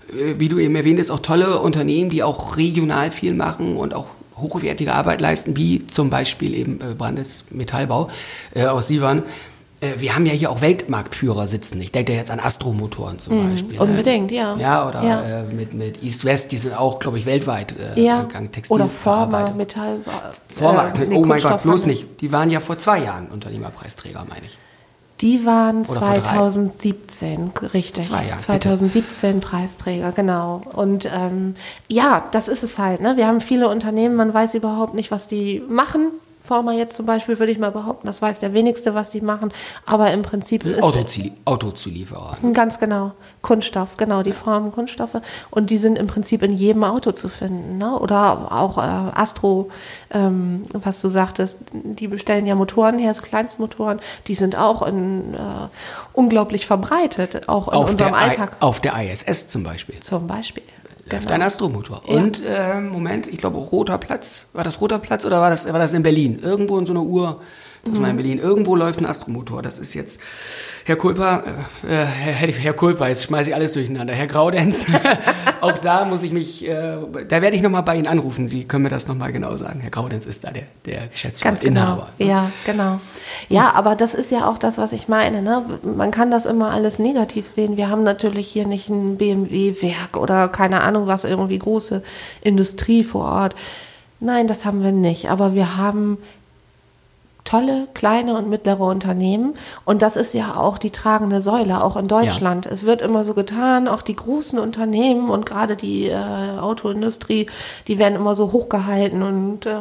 äh, 0.08 0.38
wie 0.38 0.48
du 0.48 0.58
eben 0.58 0.74
erwähnt 0.76 0.98
hast, 0.98 1.10
auch 1.10 1.20
tolle 1.20 1.58
Unternehmen, 1.58 2.08
die 2.08 2.22
auch 2.22 2.56
regional 2.56 3.10
viel 3.10 3.34
machen 3.34 3.76
und 3.76 3.92
auch 3.92 4.06
hochwertige 4.38 4.94
Arbeit 4.94 5.20
leisten, 5.20 5.58
wie 5.58 5.86
zum 5.86 6.08
Beispiel 6.08 6.54
eben 6.54 6.80
äh, 6.80 6.94
Brandes 6.94 7.44
Metallbau 7.50 8.08
äh, 8.54 8.64
aus 8.64 8.88
Sivan. 8.88 9.24
Äh, 9.80 9.94
wir 9.98 10.14
haben 10.14 10.26
ja 10.26 10.32
hier 10.32 10.50
auch 10.50 10.60
Weltmarktführer 10.60 11.46
sitzen. 11.46 11.80
Ich 11.80 11.92
denke 11.92 12.12
da 12.12 12.18
jetzt 12.18 12.30
an 12.30 12.40
Astromotoren 12.40 13.18
zum 13.18 13.50
Beispiel. 13.50 13.76
ne? 13.78 13.82
unbedingt, 13.82 14.30
ja. 14.30 14.56
Ja, 14.56 14.88
oder 14.88 15.02
Ja. 15.02 15.20
Äh, 15.22 15.54
mit, 15.54 15.74
mit 15.74 16.02
East 16.02 16.24
West, 16.24 16.52
die 16.52 16.58
sind 16.58 16.78
auch, 16.78 16.98
glaube 16.98 17.18
ich, 17.18 17.26
weltweit 17.26 17.74
äh, 17.96 18.00
Ja, 18.00 18.22
Gang 18.24 18.52
Textil 18.52 18.74
oder 18.74 18.88
Forma. 18.88 19.50
Metall. 19.50 20.00
Forma, 20.54 20.88
äh, 20.88 21.06
nee, 21.06 21.16
oh 21.16 21.24
mein 21.24 21.40
Gott, 21.40 21.62
bloß 21.62 21.86
nicht. 21.86 22.20
Die 22.20 22.30
waren 22.32 22.50
ja 22.50 22.60
vor 22.60 22.78
zwei 22.78 22.98
Jahren 23.02 23.28
Unternehmerpreisträger, 23.28 24.24
meine 24.28 24.46
ich. 24.46 24.58
Die 25.20 25.44
waren 25.44 25.82
Oder 25.82 26.00
vor 26.00 26.08
drei. 26.08 26.20
2017, 26.20 27.52
richtig. 27.74 28.08
Zwei 28.08 28.24
Jahre, 28.26 28.38
2017 28.38 29.40
Preisträger, 29.40 30.12
genau. 30.12 30.62
Und 30.72 31.10
ähm, 31.12 31.56
ja, 31.88 32.24
das 32.32 32.48
ist 32.48 32.62
es 32.62 32.78
halt. 32.78 33.02
Ne? 33.02 33.18
Wir 33.18 33.26
haben 33.26 33.42
viele 33.42 33.68
Unternehmen, 33.68 34.16
man 34.16 34.32
weiß 34.32 34.54
überhaupt 34.54 34.94
nicht, 34.94 35.10
was 35.10 35.26
die 35.26 35.62
machen. 35.68 36.12
Forma 36.40 36.72
jetzt 36.72 36.94
zum 36.94 37.06
Beispiel 37.06 37.38
würde 37.38 37.52
ich 37.52 37.58
mal 37.58 37.70
behaupten, 37.70 38.06
das 38.06 38.22
weiß 38.22 38.38
der 38.40 38.54
wenigste, 38.54 38.94
was 38.94 39.10
die 39.10 39.20
machen. 39.20 39.52
Aber 39.84 40.10
im 40.12 40.22
Prinzip 40.22 40.64
ist 40.64 40.82
Autozuli 40.82 41.32
Autozulieferer. 41.44 42.38
Ganz 42.52 42.78
genau. 42.78 43.12
Kunststoff, 43.42 43.96
genau, 43.96 44.22
die 44.22 44.32
formen 44.32 44.72
Kunststoffe. 44.72 45.20
Und 45.50 45.70
die 45.70 45.78
sind 45.78 45.98
im 45.98 46.06
Prinzip 46.06 46.42
in 46.42 46.52
jedem 46.52 46.84
Auto 46.84 47.12
zu 47.12 47.28
finden. 47.28 47.78
Ne? 47.78 47.98
Oder 47.98 48.50
auch 48.52 48.78
äh, 48.78 48.80
Astro, 48.80 49.70
ähm, 50.10 50.64
was 50.72 51.00
du 51.00 51.08
sagtest, 51.08 51.58
die 51.72 52.08
bestellen 52.08 52.46
ja 52.46 52.54
Motoren 52.54 52.98
her, 52.98 53.12
so 53.12 53.22
Kleinstmotoren. 53.22 54.00
Die 54.26 54.34
sind 54.34 54.56
auch 54.56 54.82
in, 54.82 55.34
äh, 55.34 55.38
unglaublich 56.12 56.66
verbreitet, 56.66 57.48
auch 57.48 57.68
in 57.68 57.74
Auf 57.74 57.90
unserem 57.90 58.12
der, 58.12 58.20
I 58.20 58.24
Alltag 58.30 58.56
auf 58.60 58.80
der 58.80 58.94
ISS 59.00 59.48
zum 59.48 59.62
Beispiel. 59.62 60.00
zum 60.00 60.26
Beispiel. 60.26 60.62
Genau. 61.10 61.34
ein 61.34 61.42
Astromotor. 61.42 62.02
Ja. 62.06 62.14
Und, 62.14 62.42
äh, 62.44 62.80
Moment, 62.80 63.26
ich 63.26 63.38
glaube, 63.38 63.58
Roter 63.58 63.98
Platz. 63.98 64.46
War 64.52 64.64
das 64.64 64.80
Roter 64.80 64.98
Platz 64.98 65.24
oder 65.24 65.40
war 65.40 65.50
das, 65.50 65.70
war 65.70 65.78
das 65.78 65.92
in 65.92 66.02
Berlin? 66.02 66.38
Irgendwo 66.42 66.78
in 66.78 66.86
so 66.86 66.92
einer 66.92 67.02
Uhr, 67.02 67.40
Das 67.84 67.98
mhm. 67.98 68.04
in 68.04 68.16
Berlin. 68.16 68.38
Irgendwo 68.38 68.76
läuft 68.76 69.00
ein 69.00 69.06
Astromotor. 69.06 69.62
Das 69.62 69.78
ist 69.78 69.94
jetzt 69.94 70.20
Herr 70.84 70.96
Kulper, 70.96 71.44
äh, 71.82 72.04
Herr, 72.04 72.48
Herr 72.48 72.72
Kulper, 72.72 73.08
jetzt 73.08 73.24
schmeiße 73.24 73.50
ich 73.50 73.54
alles 73.54 73.72
durcheinander. 73.72 74.12
Herr 74.12 74.26
Graudenz, 74.26 74.86
auch 75.60 75.78
da 75.78 76.04
muss 76.04 76.22
ich 76.22 76.32
mich, 76.32 76.66
äh, 76.66 76.96
da 77.28 77.42
werde 77.42 77.56
ich 77.56 77.62
nochmal 77.62 77.82
bei 77.82 77.96
Ihnen 77.96 78.06
anrufen. 78.06 78.48
Sie 78.48 78.64
können 78.64 78.84
mir 78.84 78.90
das 78.90 79.06
nochmal 79.06 79.32
genau 79.32 79.56
sagen. 79.56 79.80
Herr 79.80 79.90
Graudenz 79.90 80.26
ist 80.26 80.44
da 80.44 80.50
der, 80.50 80.64
der 80.84 81.06
Geschäftsführer, 81.06 81.52
Ganz 81.52 81.60
genau. 81.62 81.80
Inhaber. 81.80 82.08
Ne? 82.18 82.26
Ja, 82.26 82.50
genau. 82.66 83.00
Ja, 83.48 83.72
aber 83.74 83.94
das 83.94 84.14
ist 84.14 84.30
ja 84.30 84.46
auch 84.48 84.58
das, 84.58 84.78
was 84.78 84.92
ich 84.92 85.08
meine. 85.08 85.42
Ne? 85.42 85.64
Man 85.82 86.10
kann 86.10 86.30
das 86.30 86.46
immer 86.46 86.70
alles 86.70 86.98
negativ 86.98 87.46
sehen. 87.46 87.76
Wir 87.76 87.88
haben 87.88 88.02
natürlich 88.02 88.48
hier 88.48 88.66
nicht 88.66 88.88
ein 88.88 89.16
BMW-Werk 89.16 90.16
oder 90.16 90.48
keine 90.48 90.82
Ahnung 90.82 91.06
was, 91.06 91.24
irgendwie 91.24 91.58
große 91.58 92.02
Industrie 92.42 93.04
vor 93.04 93.24
Ort. 93.24 93.54
Nein, 94.20 94.48
das 94.48 94.64
haben 94.64 94.82
wir 94.82 94.92
nicht. 94.92 95.30
Aber 95.30 95.54
wir 95.54 95.76
haben 95.76 96.18
tolle 97.50 97.88
kleine 97.94 98.36
und 98.36 98.48
mittlere 98.48 98.82
Unternehmen. 98.82 99.54
Und 99.84 100.02
das 100.02 100.16
ist 100.16 100.34
ja 100.34 100.54
auch 100.56 100.78
die 100.78 100.90
tragende 100.90 101.40
Säule, 101.40 101.82
auch 101.82 101.96
in 101.96 102.06
Deutschland. 102.06 102.66
Ja. 102.66 102.70
Es 102.70 102.86
wird 102.86 103.02
immer 103.02 103.24
so 103.24 103.34
getan, 103.34 103.88
auch 103.88 104.02
die 104.02 104.14
großen 104.14 104.58
Unternehmen 104.58 105.30
und 105.30 105.46
gerade 105.46 105.74
die 105.74 106.06
äh, 106.06 106.58
Autoindustrie, 106.60 107.46
die 107.88 107.98
werden 107.98 108.14
immer 108.14 108.36
so 108.36 108.52
hochgehalten 108.52 109.22
und 109.22 109.66
äh, 109.66 109.78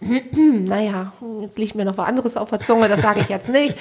naja, 0.32 1.12
jetzt 1.40 1.58
liegt 1.58 1.74
mir 1.74 1.84
noch 1.84 1.98
was 1.98 2.08
anderes 2.08 2.36
auf 2.36 2.50
der 2.50 2.60
Zunge, 2.60 2.88
das 2.88 3.00
sage 3.02 3.20
ich 3.20 3.28
jetzt 3.28 3.48
nicht. 3.48 3.76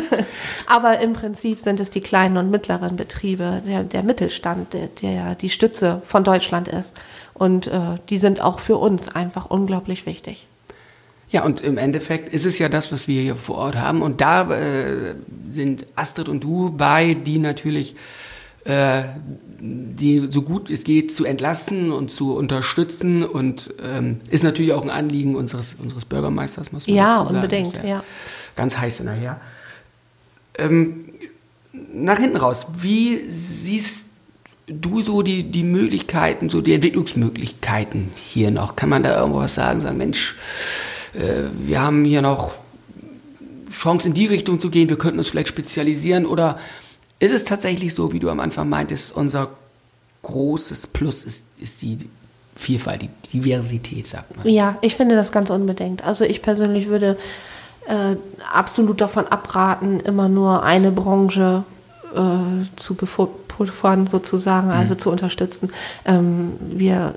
Aber 0.66 1.00
im 1.00 1.14
Prinzip 1.14 1.60
sind 1.60 1.80
es 1.80 1.90
die 1.90 2.00
kleinen 2.00 2.36
und 2.36 2.50
mittleren 2.50 2.96
Betriebe, 2.96 3.62
der, 3.66 3.82
der 3.82 4.02
Mittelstand, 4.02 4.72
der, 4.72 4.88
der 4.88 5.34
die 5.34 5.50
Stütze 5.50 6.02
von 6.04 6.22
Deutschland 6.24 6.68
ist. 6.68 6.96
Und 7.34 7.68
äh, 7.68 7.98
die 8.08 8.18
sind 8.18 8.40
auch 8.40 8.58
für 8.60 8.76
uns 8.76 9.08
einfach 9.08 9.46
unglaublich 9.46 10.06
wichtig. 10.06 10.46
Ja, 11.30 11.44
und 11.44 11.60
im 11.60 11.76
Endeffekt 11.76 12.32
ist 12.32 12.46
es 12.46 12.58
ja 12.58 12.68
das, 12.68 12.92
was 12.92 13.08
wir 13.08 13.20
hier 13.20 13.36
vor 13.36 13.56
Ort 13.56 13.76
haben. 13.76 14.02
Und 14.02 14.20
da 14.20 14.50
äh, 14.50 15.14
sind 15.50 15.86
Astrid 15.96 16.28
und 16.28 16.44
du 16.44 16.70
bei, 16.70 17.14
die 17.14 17.38
natürlich 17.38 17.96
äh, 18.66 19.04
die 19.60 20.26
so 20.28 20.42
gut 20.42 20.70
es 20.70 20.84
geht 20.84 21.14
zu 21.14 21.24
entlasten 21.24 21.92
und 21.92 22.10
zu 22.10 22.34
unterstützen 22.34 23.22
und 23.22 23.72
ähm, 23.82 24.20
ist 24.28 24.42
natürlich 24.42 24.72
auch 24.72 24.82
ein 24.82 24.90
Anliegen 24.90 25.36
unseres, 25.36 25.76
unseres 25.78 26.04
Bürgermeisters, 26.04 26.72
muss 26.72 26.86
man 26.86 26.96
ja, 26.96 27.18
dazu 27.18 27.24
sagen. 27.24 27.36
Unbedingt, 27.36 27.74
ja, 27.74 27.80
unbedingt, 27.80 27.88
ja. 27.88 28.04
Ganz 28.56 28.76
heiß 28.76 29.00
nachher. 29.00 29.40
Ähm, 30.58 31.04
nach 31.92 32.18
hinten 32.18 32.36
raus, 32.36 32.66
wie 32.78 33.30
siehst 33.30 34.08
du 34.66 35.00
so 35.00 35.22
die, 35.22 35.44
die 35.44 35.62
Möglichkeiten, 35.62 36.50
so 36.50 36.60
die 36.60 36.74
Entwicklungsmöglichkeiten 36.74 38.10
hier 38.16 38.50
noch? 38.50 38.76
Kann 38.76 38.88
man 38.88 39.02
da 39.02 39.18
irgendwas 39.18 39.54
sagen, 39.54 39.80
sagen, 39.80 39.96
Mensch, 39.96 40.34
wir 41.18 41.80
haben 41.80 42.04
hier 42.04 42.22
noch 42.22 42.52
Chance 43.70 44.08
in 44.08 44.14
die 44.14 44.26
Richtung 44.26 44.60
zu 44.60 44.70
gehen, 44.70 44.88
wir 44.88 44.98
könnten 44.98 45.18
uns 45.18 45.28
vielleicht 45.28 45.48
spezialisieren 45.48 46.26
oder 46.26 46.58
ist 47.18 47.32
es 47.32 47.44
tatsächlich 47.44 47.94
so, 47.94 48.12
wie 48.12 48.18
du 48.18 48.30
am 48.30 48.40
Anfang 48.40 48.68
meintest, 48.68 49.16
unser 49.16 49.48
großes 50.22 50.88
Plus 50.88 51.24
ist, 51.24 51.44
ist 51.58 51.82
die 51.82 51.98
Vielfalt, 52.54 53.02
die 53.02 53.10
Diversität, 53.32 54.06
sagt 54.06 54.36
man. 54.36 54.48
Ja, 54.48 54.78
ich 54.80 54.96
finde 54.96 55.14
das 55.14 55.30
ganz 55.30 55.50
unbedingt. 55.50 56.04
Also 56.04 56.24
ich 56.24 56.40
persönlich 56.40 56.88
würde 56.88 57.18
äh, 57.86 58.16
absolut 58.52 59.00
davon 59.00 59.26
abraten, 59.28 60.00
immer 60.00 60.28
nur 60.28 60.62
eine 60.62 60.90
Branche 60.90 61.64
äh, 62.14 62.76
zu 62.76 62.94
befördern, 62.94 64.06
sozusagen, 64.06 64.70
also 64.70 64.94
mhm. 64.94 64.98
zu 64.98 65.10
unterstützen. 65.10 65.70
Ähm, 66.06 66.52
wir 66.60 67.14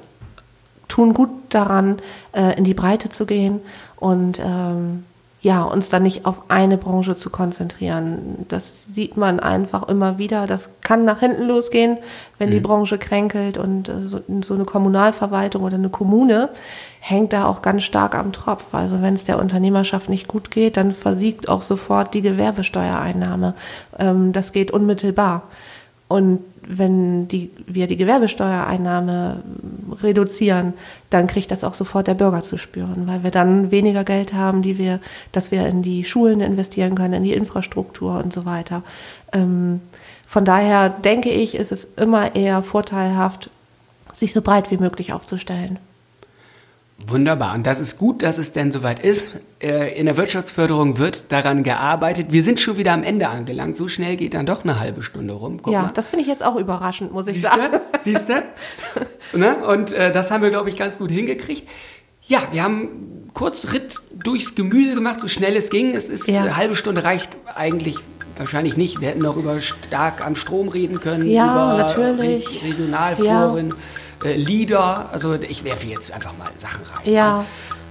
tun 0.90 1.14
gut 1.14 1.30
daran, 1.50 2.00
äh, 2.34 2.58
in 2.58 2.66
die 2.66 2.74
Breite 2.74 3.10
zu 3.10 3.26
gehen 3.26 3.62
und 4.00 4.40
ähm, 4.40 5.04
ja, 5.42 5.64
uns 5.64 5.88
dann 5.88 6.04
nicht 6.04 6.26
auf 6.26 6.50
eine 6.50 6.78
Branche 6.78 7.16
zu 7.16 7.30
konzentrieren. 7.30 8.46
Das 8.50 8.88
sieht 8.92 9.16
man 9.16 9.40
einfach 9.40 9.88
immer 9.88 10.18
wieder. 10.18 10.48
Das 10.48 10.70
kann 10.82 11.06
nach 11.06 11.22
hinten 11.22 11.44
losgehen, 11.44 11.98
wenn 12.38 12.50
mhm. 12.50 12.54
die 12.54 12.60
Branche 12.60 12.98
kränkelt 12.98 13.58
und 13.58 13.88
äh, 13.88 14.02
so, 14.06 14.20
so, 14.42 14.54
eine 14.54 14.66
Kommunalverwaltung 14.66 15.64
oder 15.64 15.76
eine 15.76 15.90
Kommune 15.90 16.50
hängt 17.00 17.32
da 17.32 17.46
auch 17.46 17.62
ganz 17.62 17.84
stark 17.84 18.16
am 18.16 18.34
Tropf. 18.34 18.74
Also 18.74 19.02
wenn 19.02 19.14
es 19.14 19.24
der 19.24 19.40
Unternehmerschaft 19.40 20.10
nicht 20.10 20.28
gut 20.28 20.52
geht, 20.52 20.76
dann 20.76 20.92
versiegt 20.92 21.48
auch 21.48 21.62
sofort 21.62 22.14
die 22.14 22.22
Gewerbesteuereinnahme. 22.22 23.54
Ähm, 23.98 24.34
das 24.34 24.52
geht 24.52 24.72
unmittelbar. 24.72 25.44
Und 26.10 26.40
wenn 26.68 27.28
die, 27.28 27.52
wir 27.68 27.88
die 27.88 27.98
Gewerbesteuereinnahme 27.98 29.44
reduzieren, 30.04 30.74
dann 31.10 31.28
kriegt 31.28 31.52
das 31.52 31.64
auch 31.64 31.76
sofort 31.76 32.08
der 32.08 32.16
Bürger 32.16 32.42
zu 32.42 32.58
spüren, 32.58 33.08
weil 33.08 33.24
wir 33.24 33.32
dann 33.32 33.72
weniger 33.72 34.04
Geld 34.04 34.34
haben, 34.34 34.62
die 34.64 34.78
wir, 34.78 35.00
dass 35.32 35.52
wir 35.52 35.68
in 35.68 35.84
die 35.84 36.04
Schulen 36.04 36.42
investieren 36.42 36.96
können, 36.96 37.14
in 37.14 37.24
die 37.24 37.34
Infrastruktur 37.34 38.22
und 38.24 38.34
so 38.34 38.46
weiter. 38.46 38.84
Ähm, 39.34 39.82
von 40.28 40.46
daher 40.46 40.90
denke 40.90 41.30
ich, 41.30 41.56
ist 41.56 41.72
es 41.72 41.86
immer 41.96 42.36
eher 42.36 42.64
vorteilhaft, 42.64 43.52
sich 44.12 44.34
so 44.34 44.42
breit 44.42 44.72
wie 44.72 44.78
möglich 44.78 45.14
aufzustellen. 45.14 45.80
Wunderbar. 47.08 47.56
Und 47.56 47.66
das 47.66 47.80
ist 47.80 47.98
gut, 47.98 48.22
dass 48.24 48.38
es 48.38 48.52
denn 48.52 48.72
soweit 48.72 49.00
ist. 49.00 49.28
Äh, 49.62 49.98
in 49.98 50.06
der 50.06 50.18
Wirtschaftsförderung 50.18 50.98
wird 50.98 51.32
daran 51.32 51.64
gearbeitet. 51.64 52.28
Wir 52.32 52.44
sind 52.44 52.60
schon 52.60 52.78
wieder 52.78 52.94
am 52.94 53.04
Ende 53.04 53.30
angelangt. 53.30 53.78
So 53.78 53.88
schnell 53.88 54.18
geht 54.18 54.34
dann 54.34 54.46
doch 54.46 54.64
eine 54.64 54.80
halbe 54.80 55.02
Stunde 55.02 55.34
rum. 55.34 55.62
Guck 55.62 55.74
ja, 55.74 55.84
mal. 55.84 55.92
das 55.94 56.10
finde 56.10 56.24
ich 56.24 56.28
jetzt 56.28 56.44
auch 56.44 56.56
überraschend, 56.58 57.14
muss 57.14 57.28
ich 57.28 57.42
Siehste? 57.42 57.58
sagen. 57.58 57.80
Siehst 58.00 58.28
du? 58.30 59.38
ne? 59.38 59.56
Und 59.66 59.94
äh, 59.94 60.12
das 60.12 60.30
haben 60.32 60.44
wir, 60.44 60.50
glaube 60.50 60.70
ich, 60.70 60.78
ganz 60.78 61.00
gut 61.00 61.10
hingekriegt. 61.10 61.68
Ja, 62.24 62.40
wir 62.52 62.64
haben 62.64 63.30
kurz 63.34 63.72
Ritt 63.72 64.02
durchs 64.14 64.56
Gemüse 64.56 64.94
gemacht, 64.94 65.22
so 65.22 65.28
schnell 65.28 65.56
es 65.56 65.70
ging. 65.70 65.96
Es 65.96 66.10
ist 66.10 66.28
ja. 66.28 66.42
eine 66.42 66.58
halbe 66.58 66.76
Stunde 66.76 67.04
reicht 67.04 67.38
eigentlich 67.56 67.98
wahrscheinlich 68.36 68.78
nicht. 68.78 69.02
Wir 69.02 69.10
hätten 69.10 69.22
noch 69.22 69.38
über 69.38 69.60
stark 69.62 70.26
am 70.26 70.36
Strom 70.36 70.70
reden 70.70 71.00
können, 71.00 71.30
ja, 71.30 71.74
über 71.74 71.78
natürlich. 71.78 72.64
Regionalforen. 72.64 73.70
Ja 73.70 73.76
äh, 74.24 74.34
Lieder. 74.34 75.10
Also 75.12 75.34
ich 75.36 75.64
werfe 75.64 75.88
jetzt 75.88 76.12
einfach 76.12 76.38
mal 76.38 76.50
Sachen 76.60 76.86
rein. 76.86 77.14
Ja. 77.14 77.46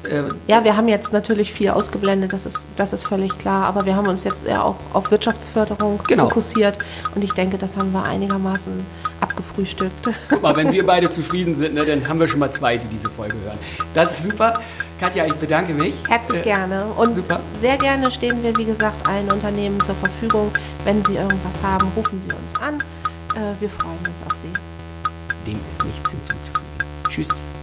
Äh, 0.04 0.24
ja, 0.46 0.62
wir 0.62 0.76
haben 0.76 0.86
jetzt 0.86 1.12
natürlich 1.12 1.52
viel 1.52 1.70
ausgeblendet, 1.70 2.32
das 2.32 2.46
ist, 2.46 2.68
das 2.76 2.92
ist 2.92 3.04
völlig 3.04 3.36
klar, 3.36 3.64
aber 3.64 3.84
wir 3.84 3.96
haben 3.96 4.06
uns 4.06 4.22
jetzt 4.22 4.46
eher 4.46 4.64
auch 4.64 4.76
auf 4.92 5.10
Wirtschaftsförderung 5.10 6.00
genau. 6.06 6.28
fokussiert 6.28 6.78
und 7.16 7.24
ich 7.24 7.32
denke, 7.32 7.58
das 7.58 7.76
haben 7.76 7.92
wir 7.92 8.04
einigermaßen 8.04 8.72
abgefrühstückt. 9.20 10.10
Guck 10.28 10.42
mal, 10.42 10.54
wenn 10.54 10.70
wir 10.72 10.86
beide 10.86 11.08
zufrieden 11.08 11.56
sind, 11.56 11.74
ne, 11.74 11.84
dann 11.84 12.06
haben 12.06 12.20
wir 12.20 12.28
schon 12.28 12.38
mal 12.38 12.52
zwei, 12.52 12.78
die 12.78 12.86
diese 12.86 13.10
Folge 13.10 13.36
hören. 13.44 13.58
Das 13.92 14.18
ist 14.18 14.30
super. 14.30 14.60
Katja, 15.00 15.26
ich 15.26 15.34
bedanke 15.34 15.74
mich. 15.74 15.94
Herzlich 16.08 16.40
äh, 16.40 16.42
gerne. 16.42 16.84
Und 16.96 17.14
super. 17.14 17.40
sehr 17.60 17.76
gerne 17.76 18.10
stehen 18.12 18.42
wir, 18.42 18.56
wie 18.56 18.64
gesagt, 18.64 19.06
allen 19.08 19.30
Unternehmen 19.30 19.80
zur 19.80 19.94
Verfügung. 19.96 20.52
Wenn 20.84 21.04
Sie 21.04 21.16
irgendwas 21.16 21.60
haben, 21.62 21.88
rufen 21.96 22.20
Sie 22.22 22.34
uns 22.34 22.62
an. 22.62 22.78
Äh, 23.34 23.60
wir 23.60 23.68
freuen 23.68 23.98
uns 24.06 24.22
auf 24.24 24.36
Sie 24.42 24.77
dem 25.48 25.60
ist 25.70 25.84
nichts 25.84 26.10
hinzuzufügen. 26.10 26.64
Tschüss. 27.08 27.57